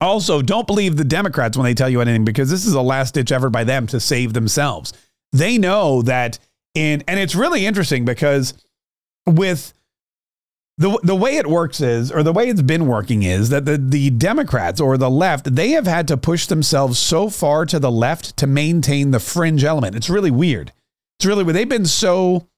Also, 0.00 0.42
don't 0.42 0.68
believe 0.68 0.96
the 0.96 1.04
Democrats 1.04 1.56
when 1.56 1.64
they 1.64 1.74
tell 1.74 1.88
you 1.88 2.00
anything 2.00 2.24
because 2.24 2.50
this 2.50 2.64
is 2.64 2.74
a 2.74 2.82
last 2.82 3.14
ditch 3.14 3.32
effort 3.32 3.50
by 3.50 3.64
them 3.64 3.88
to 3.88 3.98
save 3.98 4.32
themselves. 4.32 4.92
They 5.32 5.58
know 5.58 6.02
that 6.02 6.38
in 6.74 7.02
and 7.08 7.18
it's 7.18 7.34
really 7.34 7.66
interesting 7.66 8.04
because 8.04 8.54
with 9.26 9.74
the 10.78 10.98
the 11.02 11.16
way 11.16 11.36
it 11.36 11.46
works 11.46 11.80
is, 11.80 12.12
or 12.12 12.22
the 12.22 12.32
way 12.32 12.48
it's 12.48 12.62
been 12.62 12.86
working 12.86 13.22
is 13.22 13.48
that 13.48 13.64
the, 13.64 13.78
the 13.78 14.10
Democrats 14.10 14.80
or 14.80 14.98
the 14.98 15.10
left, 15.10 15.54
they 15.54 15.70
have 15.70 15.86
had 15.86 16.06
to 16.08 16.16
push 16.16 16.46
themselves 16.46 16.98
so 16.98 17.30
far 17.30 17.64
to 17.66 17.78
the 17.78 17.90
left 17.90 18.36
to 18.36 18.46
maintain 18.46 19.10
the 19.10 19.20
fringe 19.20 19.64
element. 19.64 19.96
It's 19.96 20.10
really 20.10 20.30
weird. 20.30 20.72
It's 21.18 21.24
really 21.24 21.44
weird. 21.44 21.56
They've 21.56 21.68
been 21.68 21.86
so 21.86 22.48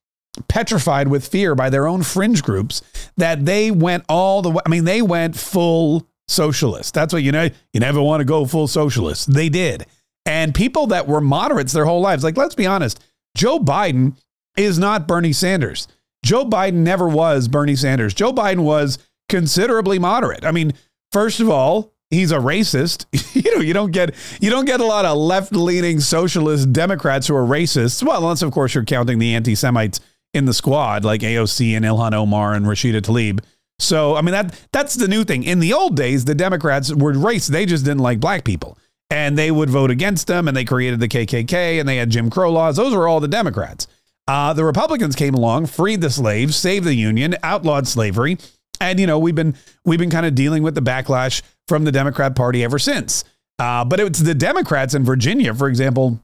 petrified 0.49 1.09
with 1.09 1.29
fear 1.29 1.55
by 1.55 1.71
their 1.71 1.87
own 1.87 2.03
fringe 2.03 2.43
groups 2.43 2.83
that 3.17 3.45
they 3.45 3.71
went 3.71 4.05
all 4.09 4.43
the 4.43 4.51
way. 4.51 4.63
I 4.67 4.69
mean, 4.69 4.85
they 4.85 5.01
went 5.01 5.37
full 5.37 6.09
socialist. 6.27 6.95
That's 6.95 7.13
what 7.13 7.23
you 7.23 7.31
know. 7.31 7.49
You 7.73 7.81
never 7.81 8.03
want 8.03 8.21
to 8.21 8.25
go 8.25 8.45
full 8.47 8.67
socialist. 8.67 9.33
They 9.33 9.49
did. 9.49 9.87
And 10.27 10.55
people 10.55 10.89
that 10.89 11.07
were 11.07 11.21
moderates 11.21 11.73
their 11.73 11.85
whole 11.85 12.01
lives, 12.01 12.25
like 12.25 12.37
let's 12.37 12.55
be 12.57 12.67
honest, 12.67 13.03
Joe 13.37 13.61
Biden 13.61 14.17
is 14.57 14.79
not 14.79 15.07
Bernie 15.07 15.33
Sanders. 15.33 15.87
Joe 16.25 16.45
Biden 16.45 16.75
never 16.75 17.09
was 17.09 17.49
Bernie 17.49 17.77
Sanders. 17.77 18.15
Joe 18.15 18.33
Biden 18.33 18.61
was 18.61 18.99
considerably 19.29 19.99
moderate. 19.99 20.45
I 20.45 20.53
mean, 20.53 20.73
first 21.13 21.41
of 21.41 21.49
all, 21.49 21.93
he's 22.11 22.33
a 22.33 22.39
racist. 22.39 23.07
you 23.35 23.55
know, 23.55 23.61
you 23.61 23.73
don't 23.73 23.93
get 23.93 24.15
you 24.41 24.51
don't 24.51 24.65
get 24.65 24.81
a 24.81 24.85
lot 24.85 25.05
of 25.05 25.17
left 25.17 25.53
leaning 25.53 26.01
socialist 26.01 26.73
Democrats 26.73 27.27
who 27.27 27.37
are 27.37 27.47
racists. 27.47 28.03
Well, 28.03 28.19
unless 28.19 28.43
of 28.43 28.53
course 28.53 28.75
you're 28.75 28.85
counting 28.85 29.19
the 29.19 29.35
anti 29.35 29.55
Semites 29.55 30.01
in 30.35 30.45
the 30.45 30.55
squad 30.55 31.05
like 31.05 31.23
AOC 31.23 31.77
and 31.77 31.85
Ilhan 31.85 32.13
Omar 32.13 32.55
and 32.55 32.67
Rashida 32.67 33.01
Tlaib. 33.01 33.41
So 33.79 34.17
I 34.17 34.23
mean 34.23 34.33
that 34.33 34.59
that's 34.73 34.95
the 34.95 35.09
new 35.09 35.25
thing. 35.25 35.45
In 35.45 35.61
the 35.61 35.73
old 35.73 35.97
days, 35.97 36.25
the 36.25 36.35
Democrats 36.35 36.93
were 36.93 37.13
racist. 37.15 37.49
They 37.49 37.67
just 37.67 37.85
didn't 37.85 38.03
like 38.03 38.21
black 38.21 38.45
people. 38.45 38.79
And 39.11 39.39
they 39.39 39.51
would 39.51 39.71
vote 39.71 39.91
against 39.91 40.27
them 40.27 40.49
and 40.49 40.57
they 40.57 40.67
created 40.67 41.01
the 41.01 41.09
KKK 41.09 41.81
and 41.81 41.89
they 41.89 41.97
had 41.97 42.11
Jim 42.11 42.29
Crow 42.29 42.53
laws. 42.53 42.77
Those 42.77 42.95
were 42.95 43.09
all 43.09 43.21
the 43.21 43.29
Democrats. 43.29 43.87
Uh, 44.29 44.53
the 44.53 44.65
Republicans 44.65 45.17
came 45.17 45.35
along, 45.35 45.67
freed 45.67 46.03
the 46.03 46.11
slaves, 46.11 46.55
saved 46.55 46.85
the 46.85 46.95
Union, 46.95 47.35
outlawed 47.43 47.89
slavery, 47.89 48.37
and 48.79 49.01
you 49.01 49.07
know 49.07 49.19
we've 49.19 49.35
been 49.35 49.57
we've 49.87 49.99
been 49.99 50.11
kind 50.11 50.27
of 50.27 50.35
dealing 50.35 50.63
with 50.63 50.75
the 50.75 50.83
backlash 50.83 51.41
from 51.67 51.85
the 51.85 51.93
Democrat 51.93 52.37
Party 52.37 52.63
ever 52.63 52.79
since. 52.79 53.25
Uh, 53.59 53.85
but 53.85 53.99
it's 53.99 54.21
the 54.21 54.35
Democrats 54.35 54.95
in 54.95 55.03
Virginia, 55.03 55.55
for 55.55 55.67
example, 55.67 56.23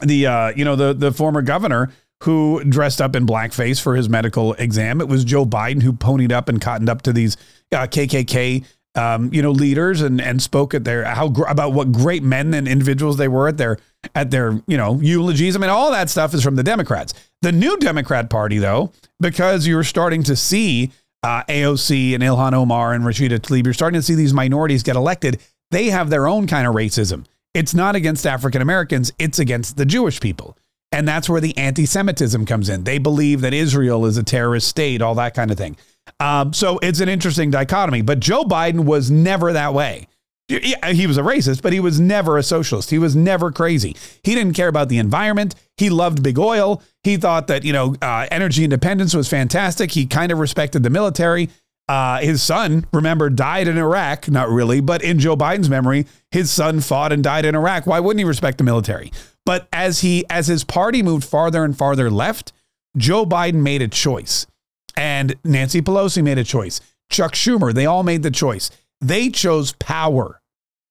the 0.00 0.26
uh, 0.26 0.52
you 0.56 0.64
know 0.64 0.74
the 0.74 0.94
the 0.94 1.12
former 1.12 1.42
governor 1.42 1.92
who 2.22 2.64
dressed 2.64 3.02
up 3.02 3.14
in 3.14 3.26
blackface 3.26 3.80
for 3.80 3.94
his 3.94 4.08
medical 4.08 4.54
exam. 4.54 5.02
It 5.02 5.08
was 5.08 5.22
Joe 5.22 5.44
Biden 5.44 5.82
who 5.82 5.92
ponied 5.92 6.32
up 6.32 6.48
and 6.48 6.58
cottoned 6.60 6.88
up 6.88 7.02
to 7.02 7.12
these 7.12 7.36
uh, 7.72 7.86
KKK 7.86 8.64
um, 8.94 9.32
you 9.32 9.42
know, 9.42 9.50
leaders 9.50 10.02
and 10.02 10.20
and 10.20 10.40
spoke 10.40 10.74
at 10.74 10.84
their 10.84 11.04
how 11.04 11.26
about 11.48 11.72
what 11.72 11.92
great 11.92 12.22
men 12.22 12.54
and 12.54 12.68
individuals 12.68 13.16
they 13.16 13.28
were 13.28 13.48
at 13.48 13.56
their 13.56 13.78
at 14.14 14.30
their 14.30 14.60
you 14.66 14.76
know 14.76 15.00
eulogies. 15.00 15.56
I 15.56 15.58
mean, 15.58 15.70
all 15.70 15.90
that 15.90 16.10
stuff 16.10 16.34
is 16.34 16.42
from 16.42 16.56
the 16.56 16.62
Democrats. 16.62 17.14
The 17.42 17.52
new 17.52 17.76
Democrat 17.78 18.30
Party, 18.30 18.58
though, 18.58 18.92
because 19.20 19.66
you're 19.66 19.84
starting 19.84 20.22
to 20.24 20.36
see 20.36 20.92
uh, 21.22 21.42
AOC 21.44 22.14
and 22.14 22.22
Ilhan 22.22 22.52
Omar 22.52 22.92
and 22.92 23.04
Rashida 23.04 23.38
Tlaib, 23.38 23.64
you're 23.64 23.74
starting 23.74 23.98
to 23.98 24.02
see 24.02 24.14
these 24.14 24.34
minorities 24.34 24.82
get 24.82 24.96
elected. 24.96 25.40
They 25.70 25.86
have 25.86 26.10
their 26.10 26.26
own 26.26 26.46
kind 26.46 26.66
of 26.66 26.74
racism. 26.74 27.24
It's 27.52 27.74
not 27.74 27.96
against 27.96 28.26
African 28.26 28.62
Americans; 28.62 29.12
it's 29.18 29.38
against 29.38 29.76
the 29.76 29.86
Jewish 29.86 30.20
people. 30.20 30.56
And 30.92 31.08
that's 31.08 31.28
where 31.28 31.40
the 31.40 31.56
anti 31.58 31.86
Semitism 31.86 32.46
comes 32.46 32.68
in. 32.68 32.84
They 32.84 32.98
believe 32.98 33.40
that 33.40 33.52
Israel 33.52 34.06
is 34.06 34.16
a 34.16 34.22
terrorist 34.22 34.68
state, 34.68 35.02
all 35.02 35.16
that 35.16 35.34
kind 35.34 35.50
of 35.50 35.58
thing. 35.58 35.76
Um, 36.20 36.52
so 36.52 36.78
it's 36.78 37.00
an 37.00 37.08
interesting 37.08 37.50
dichotomy. 37.50 38.02
But 38.02 38.20
Joe 38.20 38.44
Biden 38.44 38.84
was 38.84 39.10
never 39.10 39.52
that 39.52 39.74
way. 39.74 40.08
He 40.46 41.06
was 41.06 41.16
a 41.16 41.22
racist, 41.22 41.62
but 41.62 41.72
he 41.72 41.80
was 41.80 41.98
never 41.98 42.36
a 42.36 42.42
socialist. 42.42 42.90
He 42.90 42.98
was 42.98 43.16
never 43.16 43.50
crazy. 43.50 43.96
He 44.22 44.34
didn't 44.34 44.52
care 44.52 44.68
about 44.68 44.90
the 44.90 44.98
environment. 44.98 45.54
He 45.78 45.88
loved 45.88 46.22
big 46.22 46.38
oil. 46.38 46.82
He 47.02 47.16
thought 47.16 47.46
that, 47.46 47.64
you 47.64 47.72
know, 47.72 47.96
uh, 48.02 48.26
energy 48.30 48.62
independence 48.62 49.14
was 49.14 49.26
fantastic. 49.26 49.92
He 49.92 50.04
kind 50.06 50.30
of 50.30 50.38
respected 50.38 50.82
the 50.82 50.90
military. 50.90 51.48
Uh, 51.88 52.18
his 52.18 52.42
son, 52.42 52.86
remember, 52.92 53.30
died 53.30 53.68
in 53.68 53.78
Iraq. 53.78 54.28
Not 54.28 54.50
really, 54.50 54.80
but 54.80 55.02
in 55.02 55.18
Joe 55.18 55.34
Biden's 55.34 55.70
memory, 55.70 56.06
his 56.30 56.50
son 56.50 56.80
fought 56.80 57.10
and 57.10 57.24
died 57.24 57.46
in 57.46 57.54
Iraq. 57.54 57.86
Why 57.86 58.00
wouldn't 58.00 58.20
he 58.20 58.24
respect 58.24 58.58
the 58.58 58.64
military? 58.64 59.12
But 59.46 59.66
as 59.72 60.00
he, 60.00 60.26
as 60.28 60.46
his 60.46 60.62
party 60.62 61.02
moved 61.02 61.24
farther 61.24 61.64
and 61.64 61.76
farther 61.76 62.10
left, 62.10 62.52
Joe 62.98 63.24
Biden 63.24 63.62
made 63.62 63.80
a 63.80 63.88
choice. 63.88 64.46
And 64.96 65.34
Nancy 65.44 65.82
Pelosi 65.82 66.22
made 66.22 66.38
a 66.38 66.44
choice. 66.44 66.80
Chuck 67.10 67.32
Schumer, 67.32 67.72
they 67.72 67.86
all 67.86 68.02
made 68.02 68.22
the 68.22 68.30
choice. 68.30 68.70
They 69.00 69.28
chose 69.28 69.72
power 69.72 70.40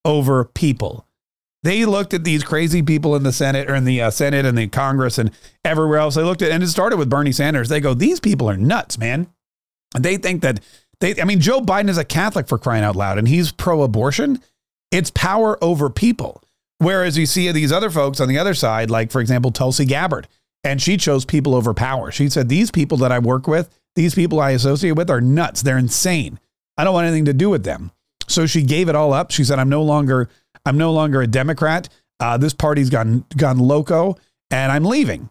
over 0.05 0.45
people. 0.45 1.07
They 1.63 1.86
looked 1.86 2.13
at 2.13 2.25
these 2.25 2.43
crazy 2.43 2.81
people 2.81 3.15
in 3.15 3.24
the 3.24 3.31
Senate 3.31 3.69
or 3.69 3.75
in 3.75 3.86
the 3.86 4.01
uh, 4.01 4.12
Senate 4.12 4.45
and 4.45 4.57
the 4.57 4.67
Congress 4.67 5.17
and 5.17 5.31
everywhere 5.63 6.00
else. 6.00 6.15
They 6.15 6.24
looked 6.24 6.41
at, 6.41 6.51
and 6.51 6.62
it 6.62 6.67
started 6.67 6.98
with 6.98 7.10
Bernie 7.10 7.31
Sanders. 7.31 7.69
They 7.69 7.79
go, 7.79 7.93
these 7.93 8.19
people 8.19 8.50
are 8.50 8.57
nuts, 8.57 8.98
man. 8.98 9.27
They 9.98 10.17
think 10.17 10.41
that 10.41 10.60
they, 11.00 11.19
I 11.22 11.25
mean, 11.25 11.39
Joe 11.39 11.62
Biden 11.62 11.89
is 11.89 11.98
a 11.98 12.05
Catholic 12.05 12.48
for 12.48 12.57
crying 12.57 12.83
out 12.83 12.95
loud 12.95 13.17
and 13.17 13.27
he's 13.27 13.51
pro 13.51 13.83
abortion. 13.83 14.41
It's 14.91 15.12
power 15.12 15.62
over 15.63 15.89
people. 15.89 16.43
Whereas 16.79 17.17
you 17.17 17.25
see 17.25 17.51
these 17.51 17.72
other 17.72 17.89
folks 17.89 18.19
on 18.19 18.27
the 18.27 18.38
other 18.38 18.53
side, 18.53 18.89
like, 18.89 19.12
for 19.12 19.22
example, 19.22 19.51
Tulsi 19.51 19.86
Gabbard, 19.86 20.27
and 20.63 20.82
she 20.82 20.98
chose 20.98 21.25
people 21.25 21.55
over 21.55 21.74
power. 21.74 22.12
She 22.12 22.29
said, 22.29 22.50
These 22.50 22.72
people 22.72 22.98
that 23.00 23.12
I 23.12 23.20
work 23.20 23.48
with, 23.48 23.70
these 23.96 24.15
people 24.15 24.39
I 24.39 24.51
associate 24.51 24.93
with 24.93 25.10
are 25.10 25.22
nuts. 25.22 25.62
They're 25.62 25.77
insane. 25.77 26.39
I 26.77 26.84
don't 26.84 26.93
want 26.93 27.08
anything 27.08 27.25
to 27.25 27.34
do 27.34 27.50
with 27.50 27.63
them. 27.63 27.91
So 28.27 28.46
she 28.46 28.63
gave 28.63 28.89
it 28.89 28.96
all 28.96 29.13
up. 29.13 29.32
She 29.32 29.43
said, 29.43 29.60
"I'm 29.60 29.70
no 29.70 29.84
longer 29.84 30.29
I'm 30.65 30.77
no 30.77 30.91
longer 30.91 31.22
a 31.22 31.27
Democrat. 31.27 31.89
Uh, 32.20 32.38
this 32.38 32.53
party's 32.53 32.89
gone 32.89 33.25
gone 33.38 33.60
loco, 33.60 34.17
and 34.50 34.72
I'm 34.72 34.86
leaving." 34.86 35.29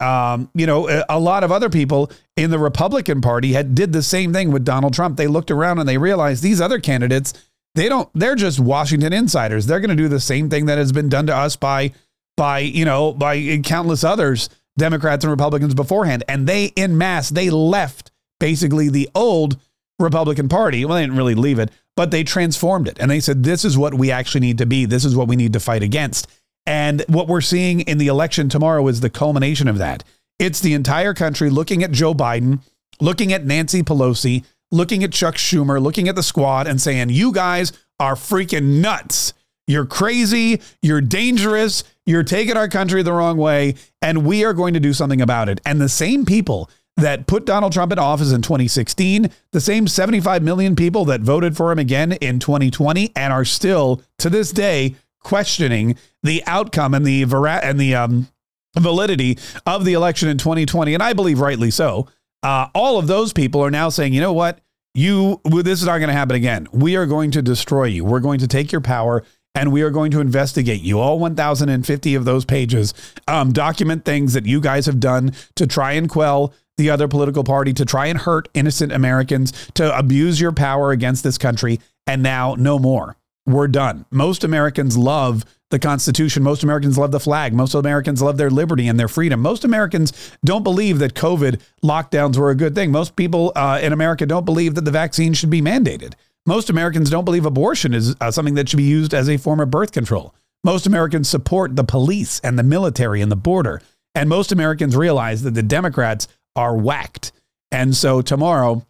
Um, 0.00 0.50
you 0.54 0.66
know, 0.66 1.04
a, 1.10 1.20
lot 1.20 1.44
of 1.44 1.52
other 1.52 1.68
people 1.68 2.10
in 2.34 2.50
the 2.50 2.58
Republican 2.58 3.20
Party 3.20 3.52
had 3.52 3.74
did 3.74 3.92
the 3.92 4.02
same 4.02 4.32
thing 4.32 4.50
with 4.50 4.64
Donald 4.64 4.94
Trump. 4.94 5.18
They 5.18 5.26
looked 5.26 5.50
around 5.50 5.78
and 5.78 5.86
they 5.86 5.98
realized 5.98 6.42
these 6.42 6.58
other 6.58 6.80
candidates 6.80 7.34
they 7.74 7.88
don't 7.88 8.08
they're 8.14 8.34
just 8.34 8.58
Washington 8.58 9.12
insiders. 9.12 9.66
They're 9.66 9.80
going 9.80 9.90
to 9.90 9.96
do 9.96 10.08
the 10.08 10.20
same 10.20 10.48
thing 10.48 10.66
that 10.66 10.78
has 10.78 10.90
been 10.90 11.08
done 11.08 11.26
to 11.26 11.36
us 11.36 11.56
by 11.56 11.92
by 12.36 12.60
you 12.60 12.84
know 12.84 13.12
by 13.12 13.58
countless 13.58 14.02
others 14.02 14.48
Democrats 14.78 15.24
and 15.24 15.30
Republicans 15.30 15.74
beforehand. 15.74 16.24
And 16.28 16.46
they, 16.46 16.66
in 16.66 16.96
mass, 16.96 17.30
they 17.30 17.50
left 17.50 18.10
basically 18.38 18.88
the 18.88 19.08
old 19.14 19.58
Republican 19.98 20.48
Party. 20.48 20.84
Well, 20.84 20.96
they 20.96 21.02
didn't 21.02 21.16
really 21.16 21.34
leave 21.34 21.58
it, 21.58 21.70
but 21.96 22.10
they 22.10 22.24
transformed 22.24 22.88
it. 22.88 22.98
And 22.98 23.10
they 23.10 23.20
said, 23.20 23.44
this 23.44 23.64
is 23.64 23.76
what 23.76 23.94
we 23.94 24.10
actually 24.10 24.40
need 24.40 24.58
to 24.58 24.66
be. 24.66 24.86
This 24.86 25.04
is 25.04 25.14
what 25.14 25.28
we 25.28 25.36
need 25.36 25.52
to 25.52 25.60
fight 25.60 25.82
against. 25.82 26.26
And 26.66 27.04
what 27.08 27.28
we're 27.28 27.40
seeing 27.40 27.80
in 27.80 27.98
the 27.98 28.06
election 28.06 28.48
tomorrow 28.48 28.86
is 28.88 29.00
the 29.00 29.10
culmination 29.10 29.68
of 29.68 29.78
that. 29.78 30.04
It's 30.38 30.60
the 30.60 30.74
entire 30.74 31.12
country 31.12 31.50
looking 31.50 31.82
at 31.82 31.92
Joe 31.92 32.14
Biden, 32.14 32.60
looking 33.00 33.32
at 33.32 33.44
Nancy 33.44 33.82
Pelosi, 33.82 34.44
looking 34.70 35.04
at 35.04 35.12
Chuck 35.12 35.34
Schumer, 35.34 35.82
looking 35.82 36.08
at 36.08 36.14
the 36.14 36.22
squad, 36.22 36.66
and 36.66 36.80
saying, 36.80 37.10
you 37.10 37.32
guys 37.32 37.72
are 37.98 38.14
freaking 38.14 38.80
nuts. 38.80 39.34
You're 39.70 39.86
crazy. 39.86 40.60
You're 40.82 41.00
dangerous. 41.00 41.84
You're 42.04 42.24
taking 42.24 42.56
our 42.56 42.68
country 42.68 43.04
the 43.04 43.12
wrong 43.12 43.36
way, 43.36 43.76
and 44.02 44.26
we 44.26 44.44
are 44.44 44.52
going 44.52 44.74
to 44.74 44.80
do 44.80 44.92
something 44.92 45.20
about 45.20 45.48
it. 45.48 45.60
And 45.64 45.80
the 45.80 45.88
same 45.88 46.24
people 46.24 46.68
that 46.96 47.28
put 47.28 47.46
Donald 47.46 47.72
Trump 47.72 47.92
in 47.92 47.98
office 47.98 48.32
in 48.32 48.42
2016, 48.42 49.30
the 49.52 49.60
same 49.60 49.86
75 49.86 50.42
million 50.42 50.74
people 50.74 51.04
that 51.04 51.20
voted 51.20 51.56
for 51.56 51.70
him 51.70 51.78
again 51.78 52.12
in 52.12 52.40
2020 52.40 53.12
and 53.14 53.32
are 53.32 53.44
still 53.44 54.02
to 54.18 54.28
this 54.28 54.50
day 54.50 54.96
questioning 55.20 55.96
the 56.24 56.42
outcome 56.46 56.92
and 56.92 57.06
the 57.06 57.22
vera- 57.24 57.60
and 57.62 57.78
the 57.78 57.94
um, 57.94 58.28
validity 58.76 59.38
of 59.66 59.84
the 59.84 59.92
election 59.92 60.28
in 60.28 60.36
2020, 60.36 60.94
and 60.94 61.02
I 61.02 61.12
believe 61.12 61.38
rightly 61.38 61.70
so. 61.70 62.08
Uh, 62.42 62.66
all 62.74 62.98
of 62.98 63.06
those 63.06 63.32
people 63.32 63.60
are 63.60 63.70
now 63.70 63.88
saying, 63.88 64.14
you 64.14 64.20
know 64.20 64.32
what? 64.32 64.60
You, 64.94 65.40
this 65.44 65.80
is 65.80 65.86
not 65.86 65.98
going 65.98 66.08
to 66.08 66.14
happen 66.14 66.34
again. 66.34 66.66
We 66.72 66.96
are 66.96 67.06
going 67.06 67.30
to 67.32 67.42
destroy 67.42 67.84
you. 67.84 68.04
We're 68.04 68.18
going 68.18 68.40
to 68.40 68.48
take 68.48 68.72
your 68.72 68.80
power 68.80 69.22
and 69.54 69.72
we 69.72 69.82
are 69.82 69.90
going 69.90 70.10
to 70.12 70.20
investigate 70.20 70.82
you. 70.82 70.98
All 71.00 71.18
1,050 71.18 72.14
of 72.14 72.24
those 72.24 72.44
pages 72.44 72.94
um, 73.26 73.52
document 73.52 74.04
things 74.04 74.32
that 74.32 74.46
you 74.46 74.60
guys 74.60 74.86
have 74.86 75.00
done 75.00 75.32
to 75.56 75.66
try 75.66 75.92
and 75.92 76.08
quell 76.08 76.54
the 76.76 76.90
other 76.90 77.08
political 77.08 77.44
party, 77.44 77.72
to 77.74 77.84
try 77.84 78.06
and 78.06 78.18
hurt 78.18 78.48
innocent 78.54 78.90
Americans, 78.90 79.52
to 79.74 79.96
abuse 79.96 80.40
your 80.40 80.52
power 80.52 80.92
against 80.92 81.22
this 81.22 81.36
country. 81.36 81.78
And 82.06 82.22
now, 82.22 82.54
no 82.54 82.78
more. 82.78 83.16
We're 83.46 83.68
done. 83.68 84.06
Most 84.10 84.44
Americans 84.44 84.96
love 84.96 85.44
the 85.70 85.78
Constitution. 85.78 86.42
Most 86.42 86.62
Americans 86.62 86.98
love 86.98 87.10
the 87.10 87.20
flag. 87.20 87.52
Most 87.52 87.74
Americans 87.74 88.22
love 88.22 88.36
their 88.36 88.50
liberty 88.50 88.88
and 88.88 88.98
their 88.98 89.08
freedom. 89.08 89.40
Most 89.40 89.64
Americans 89.64 90.12
don't 90.44 90.62
believe 90.62 90.98
that 90.98 91.14
COVID 91.14 91.60
lockdowns 91.82 92.36
were 92.36 92.50
a 92.50 92.54
good 92.54 92.74
thing. 92.74 92.90
Most 92.90 93.16
people 93.16 93.52
uh, 93.54 93.78
in 93.82 93.92
America 93.92 94.26
don't 94.26 94.44
believe 94.44 94.74
that 94.74 94.84
the 94.84 94.90
vaccine 94.90 95.32
should 95.32 95.50
be 95.50 95.62
mandated. 95.62 96.14
Most 96.46 96.70
Americans 96.70 97.10
don't 97.10 97.24
believe 97.24 97.46
abortion 97.46 97.94
is 97.94 98.16
uh, 98.20 98.30
something 98.30 98.54
that 98.54 98.68
should 98.68 98.78
be 98.78 98.82
used 98.82 99.12
as 99.12 99.28
a 99.28 99.36
form 99.36 99.60
of 99.60 99.70
birth 99.70 99.92
control. 99.92 100.34
Most 100.64 100.86
Americans 100.86 101.28
support 101.28 101.76
the 101.76 101.84
police 101.84 102.40
and 102.40 102.58
the 102.58 102.62
military 102.62 103.20
and 103.20 103.30
the 103.30 103.36
border. 103.36 103.82
And 104.14 104.28
most 104.28 104.52
Americans 104.52 104.96
realize 104.96 105.42
that 105.42 105.54
the 105.54 105.62
Democrats 105.62 106.28
are 106.56 106.76
whacked. 106.76 107.32
And 107.70 107.94
so 107.94 108.20
tomorrow, 108.20 108.84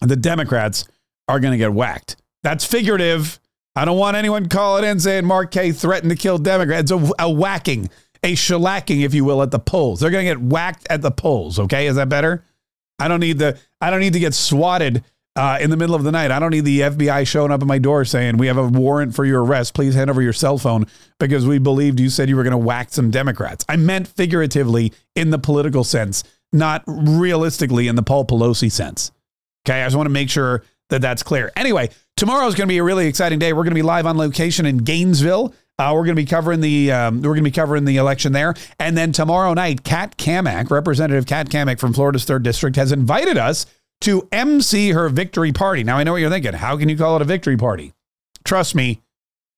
the 0.00 0.16
Democrats 0.16 0.86
are 1.28 1.38
going 1.38 1.52
to 1.52 1.58
get 1.58 1.72
whacked. 1.72 2.16
That's 2.42 2.64
figurative. 2.64 3.38
I 3.76 3.84
don't 3.84 3.98
want 3.98 4.16
anyone 4.16 4.48
calling 4.48 4.84
in 4.84 4.98
saying 4.98 5.24
Mark 5.24 5.52
Kaye 5.52 5.72
threatened 5.72 6.10
to 6.10 6.16
kill 6.16 6.38
Democrats. 6.38 6.90
It's 6.90 7.12
a, 7.20 7.24
a 7.24 7.30
whacking, 7.30 7.88
a 8.22 8.34
shellacking, 8.34 9.04
if 9.04 9.14
you 9.14 9.24
will, 9.24 9.42
at 9.42 9.50
the 9.50 9.58
polls. 9.58 10.00
They're 10.00 10.10
going 10.10 10.26
to 10.26 10.34
get 10.34 10.42
whacked 10.42 10.86
at 10.90 11.02
the 11.02 11.10
polls. 11.10 11.58
Okay, 11.58 11.86
is 11.86 11.96
that 11.96 12.08
better? 12.08 12.44
I 12.98 13.08
don't 13.08 13.20
need 13.20 13.38
the. 13.38 13.58
I 13.80 13.90
don't 13.90 14.00
need 14.00 14.12
to 14.14 14.20
get 14.20 14.34
swatted 14.34 15.04
uh, 15.40 15.56
in 15.58 15.70
the 15.70 15.76
middle 15.76 15.94
of 15.94 16.02
the 16.02 16.12
night. 16.12 16.30
I 16.30 16.38
don't 16.38 16.50
need 16.50 16.66
the 16.66 16.80
FBI 16.80 17.26
showing 17.26 17.50
up 17.50 17.62
at 17.62 17.66
my 17.66 17.78
door 17.78 18.04
saying, 18.04 18.36
We 18.36 18.46
have 18.48 18.58
a 18.58 18.68
warrant 18.68 19.14
for 19.14 19.24
your 19.24 19.42
arrest. 19.42 19.72
Please 19.72 19.94
hand 19.94 20.10
over 20.10 20.20
your 20.20 20.34
cell 20.34 20.58
phone 20.58 20.86
because 21.18 21.46
we 21.46 21.56
believed 21.58 21.98
you 21.98 22.10
said 22.10 22.28
you 22.28 22.36
were 22.36 22.42
going 22.42 22.50
to 22.50 22.58
whack 22.58 22.90
some 22.90 23.10
Democrats. 23.10 23.64
I 23.66 23.76
meant 23.76 24.06
figuratively 24.06 24.92
in 25.16 25.30
the 25.30 25.38
political 25.38 25.82
sense, 25.82 26.24
not 26.52 26.82
realistically 26.86 27.88
in 27.88 27.96
the 27.96 28.02
Paul 28.02 28.26
Pelosi 28.26 28.70
sense. 28.70 29.12
Okay. 29.66 29.80
I 29.80 29.86
just 29.86 29.96
want 29.96 30.08
to 30.08 30.12
make 30.12 30.28
sure 30.28 30.62
that 30.90 31.00
that's 31.00 31.22
clear. 31.22 31.50
Anyway, 31.56 31.88
tomorrow 32.18 32.46
is 32.46 32.54
going 32.54 32.68
to 32.68 32.72
be 32.72 32.78
a 32.78 32.84
really 32.84 33.06
exciting 33.06 33.38
day. 33.38 33.54
We're 33.54 33.62
going 33.62 33.70
to 33.70 33.76
be 33.76 33.80
live 33.80 34.04
on 34.04 34.18
location 34.18 34.66
in 34.66 34.76
Gainesville. 34.76 35.54
Uh, 35.78 35.92
we're 35.94 36.04
going 36.04 36.16
to 36.16 36.22
be 36.22 36.26
covering 36.26 36.60
the 36.60 36.92
um, 36.92 37.22
we're 37.22 37.30
going 37.30 37.38
to 37.38 37.42
be 37.44 37.50
covering 37.50 37.86
the 37.86 37.96
election 37.96 38.34
there, 38.34 38.52
and 38.78 38.98
then 38.98 39.12
tomorrow 39.12 39.54
night, 39.54 39.82
Kat 39.82 40.18
Cammack, 40.18 40.70
Representative 40.70 41.24
Kat 41.24 41.48
Cammack 41.48 41.78
from 41.78 41.94
Florida's 41.94 42.26
third 42.26 42.42
district, 42.42 42.76
has 42.76 42.92
invited 42.92 43.38
us 43.38 43.64
to 44.02 44.28
MC 44.32 44.90
her 44.90 45.08
victory 45.08 45.52
party. 45.52 45.84
Now, 45.84 45.98
I 45.98 46.04
know 46.04 46.12
what 46.12 46.18
you're 46.18 46.30
thinking. 46.30 46.54
How 46.54 46.76
can 46.76 46.88
you 46.88 46.96
call 46.96 47.16
it 47.16 47.22
a 47.22 47.26
victory 47.26 47.56
party? 47.56 47.92
trust 48.44 48.74
me, 48.74 49.00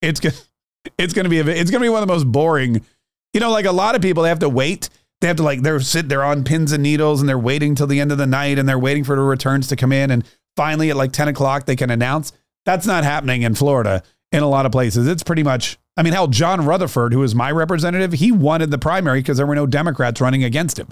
it's 0.00 0.20
gonna 0.20 0.34
it's 0.98 1.14
gonna 1.14 1.28
be 1.28 1.40
a, 1.40 1.46
it's 1.46 1.70
gonna 1.70 1.84
be 1.84 1.88
one 1.88 2.02
of 2.02 2.08
the 2.08 2.12
most 2.12 2.30
boring. 2.30 2.84
You 3.32 3.40
know, 3.40 3.50
like 3.50 3.64
a 3.64 3.72
lot 3.72 3.94
of 3.94 4.02
people, 4.02 4.22
they 4.22 4.28
have 4.28 4.40
to 4.40 4.48
wait. 4.48 4.88
They 5.20 5.28
have 5.28 5.36
to 5.36 5.42
like 5.42 5.62
they're 5.62 5.80
sit 5.80 6.08
they're 6.08 6.24
on 6.24 6.44
pins 6.44 6.72
and 6.72 6.82
needles 6.82 7.20
and 7.20 7.28
they're 7.28 7.38
waiting 7.38 7.74
till 7.74 7.86
the 7.86 8.00
end 8.00 8.12
of 8.12 8.18
the 8.18 8.26
night 8.26 8.58
and 8.58 8.68
they're 8.68 8.78
waiting 8.78 9.04
for 9.04 9.16
the 9.16 9.22
returns 9.22 9.68
to 9.68 9.76
come 9.76 9.92
in 9.92 10.10
and 10.10 10.24
finally 10.56 10.90
at 10.90 10.96
like 10.96 11.12
ten 11.12 11.28
o'clock 11.28 11.66
they 11.66 11.76
can 11.76 11.90
announce. 11.90 12.32
That's 12.64 12.86
not 12.86 13.04
happening 13.04 13.42
in 13.42 13.54
Florida 13.54 14.02
in 14.30 14.42
a 14.42 14.48
lot 14.48 14.66
of 14.66 14.72
places. 14.72 15.06
It's 15.06 15.22
pretty 15.22 15.42
much. 15.42 15.78
I 15.96 16.02
mean, 16.02 16.14
hell, 16.14 16.26
John 16.26 16.64
Rutherford, 16.64 17.12
who 17.12 17.22
is 17.22 17.34
my 17.34 17.50
representative, 17.50 18.14
he 18.14 18.32
wanted 18.32 18.70
the 18.70 18.78
primary 18.78 19.20
because 19.20 19.36
there 19.36 19.46
were 19.46 19.54
no 19.54 19.66
Democrats 19.66 20.22
running 20.22 20.42
against 20.42 20.78
him. 20.78 20.88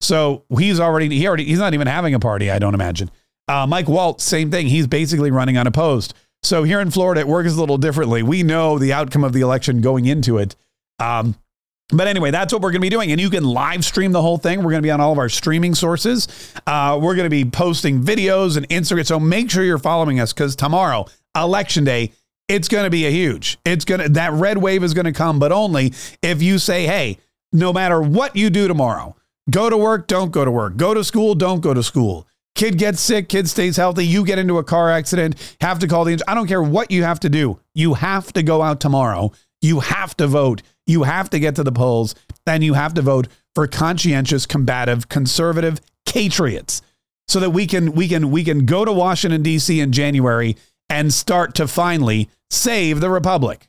So 0.00 0.44
he's 0.56 0.80
already 0.80 1.08
he 1.08 1.26
already 1.26 1.44
he's 1.44 1.58
not 1.58 1.74
even 1.74 1.86
having 1.86 2.14
a 2.14 2.20
party. 2.20 2.50
I 2.50 2.58
don't 2.58 2.74
imagine. 2.74 3.10
Uh, 3.48 3.66
Mike 3.66 3.88
Waltz, 3.88 4.24
same 4.24 4.50
thing. 4.50 4.66
He's 4.66 4.86
basically 4.86 5.30
running 5.30 5.58
unopposed. 5.58 6.14
So 6.42 6.62
here 6.62 6.80
in 6.80 6.90
Florida, 6.90 7.20
it 7.20 7.28
works 7.28 7.52
a 7.52 7.60
little 7.60 7.78
differently. 7.78 8.22
We 8.22 8.42
know 8.42 8.78
the 8.78 8.92
outcome 8.92 9.24
of 9.24 9.32
the 9.32 9.40
election 9.40 9.80
going 9.80 10.06
into 10.06 10.38
it. 10.38 10.56
Um, 10.98 11.36
but 11.90 12.06
anyway, 12.06 12.30
that's 12.30 12.52
what 12.52 12.62
we're 12.62 12.70
going 12.70 12.80
to 12.80 12.86
be 12.86 12.90
doing. 12.90 13.12
And 13.12 13.20
you 13.20 13.30
can 13.30 13.44
live 13.44 13.84
stream 13.84 14.12
the 14.12 14.22
whole 14.22 14.38
thing. 14.38 14.58
We're 14.58 14.70
going 14.70 14.82
to 14.82 14.86
be 14.86 14.90
on 14.90 15.00
all 15.00 15.12
of 15.12 15.18
our 15.18 15.28
streaming 15.28 15.74
sources. 15.74 16.28
Uh, 16.66 16.98
we're 17.00 17.14
going 17.14 17.26
to 17.26 17.30
be 17.30 17.44
posting 17.44 18.02
videos 18.02 18.56
and 18.56 18.68
Instagram. 18.68 19.06
So 19.06 19.20
make 19.20 19.50
sure 19.50 19.64
you're 19.64 19.78
following 19.78 20.20
us 20.20 20.32
because 20.32 20.56
tomorrow, 20.56 21.06
election 21.36 21.84
day, 21.84 22.12
it's 22.48 22.68
going 22.68 22.84
to 22.84 22.90
be 22.90 23.06
a 23.06 23.10
huge. 23.10 23.58
It's 23.64 23.84
going 23.84 24.00
to, 24.00 24.08
that 24.10 24.32
red 24.32 24.58
wave 24.58 24.82
is 24.82 24.94
going 24.94 25.06
to 25.06 25.12
come, 25.12 25.38
but 25.38 25.52
only 25.52 25.92
if 26.22 26.42
you 26.42 26.58
say, 26.58 26.86
hey, 26.86 27.18
no 27.52 27.72
matter 27.72 28.00
what 28.00 28.36
you 28.36 28.50
do 28.50 28.66
tomorrow, 28.68 29.16
go 29.50 29.70
to 29.70 29.76
work, 29.76 30.06
don't 30.06 30.30
go 30.30 30.44
to 30.44 30.50
work, 30.50 30.76
go 30.76 30.94
to 30.94 31.04
school, 31.04 31.34
don't 31.34 31.60
go 31.60 31.74
to 31.74 31.82
school 31.82 32.26
Kid 32.54 32.78
gets 32.78 33.00
sick, 33.00 33.28
kid 33.28 33.48
stays 33.48 33.76
healthy, 33.76 34.06
you 34.06 34.24
get 34.24 34.38
into 34.38 34.58
a 34.58 34.64
car 34.64 34.90
accident, 34.90 35.56
have 35.60 35.80
to 35.80 35.88
call 35.88 36.04
the 36.04 36.20
I 36.28 36.34
don't 36.34 36.46
care 36.46 36.62
what 36.62 36.90
you 36.90 37.02
have 37.02 37.18
to 37.20 37.28
do. 37.28 37.58
You 37.74 37.94
have 37.94 38.32
to 38.34 38.42
go 38.42 38.62
out 38.62 38.80
tomorrow. 38.80 39.32
You 39.60 39.80
have 39.80 40.16
to 40.18 40.26
vote. 40.28 40.62
You 40.86 41.02
have 41.02 41.30
to 41.30 41.40
get 41.40 41.56
to 41.56 41.64
the 41.64 41.72
polls 41.72 42.14
and 42.46 42.62
you 42.62 42.74
have 42.74 42.94
to 42.94 43.02
vote 43.02 43.26
for 43.54 43.66
conscientious, 43.66 44.46
combative, 44.46 45.08
conservative 45.08 45.80
patriots 46.06 46.82
so 47.26 47.40
that 47.40 47.50
we 47.50 47.66
can 47.66 47.92
we 47.92 48.06
can 48.06 48.30
we 48.30 48.44
can 48.44 48.66
go 48.66 48.84
to 48.84 48.92
Washington 48.92 49.42
D.C. 49.42 49.80
in 49.80 49.90
January 49.90 50.56
and 50.88 51.12
start 51.12 51.54
to 51.56 51.66
finally 51.66 52.28
save 52.50 53.00
the 53.00 53.10
republic. 53.10 53.68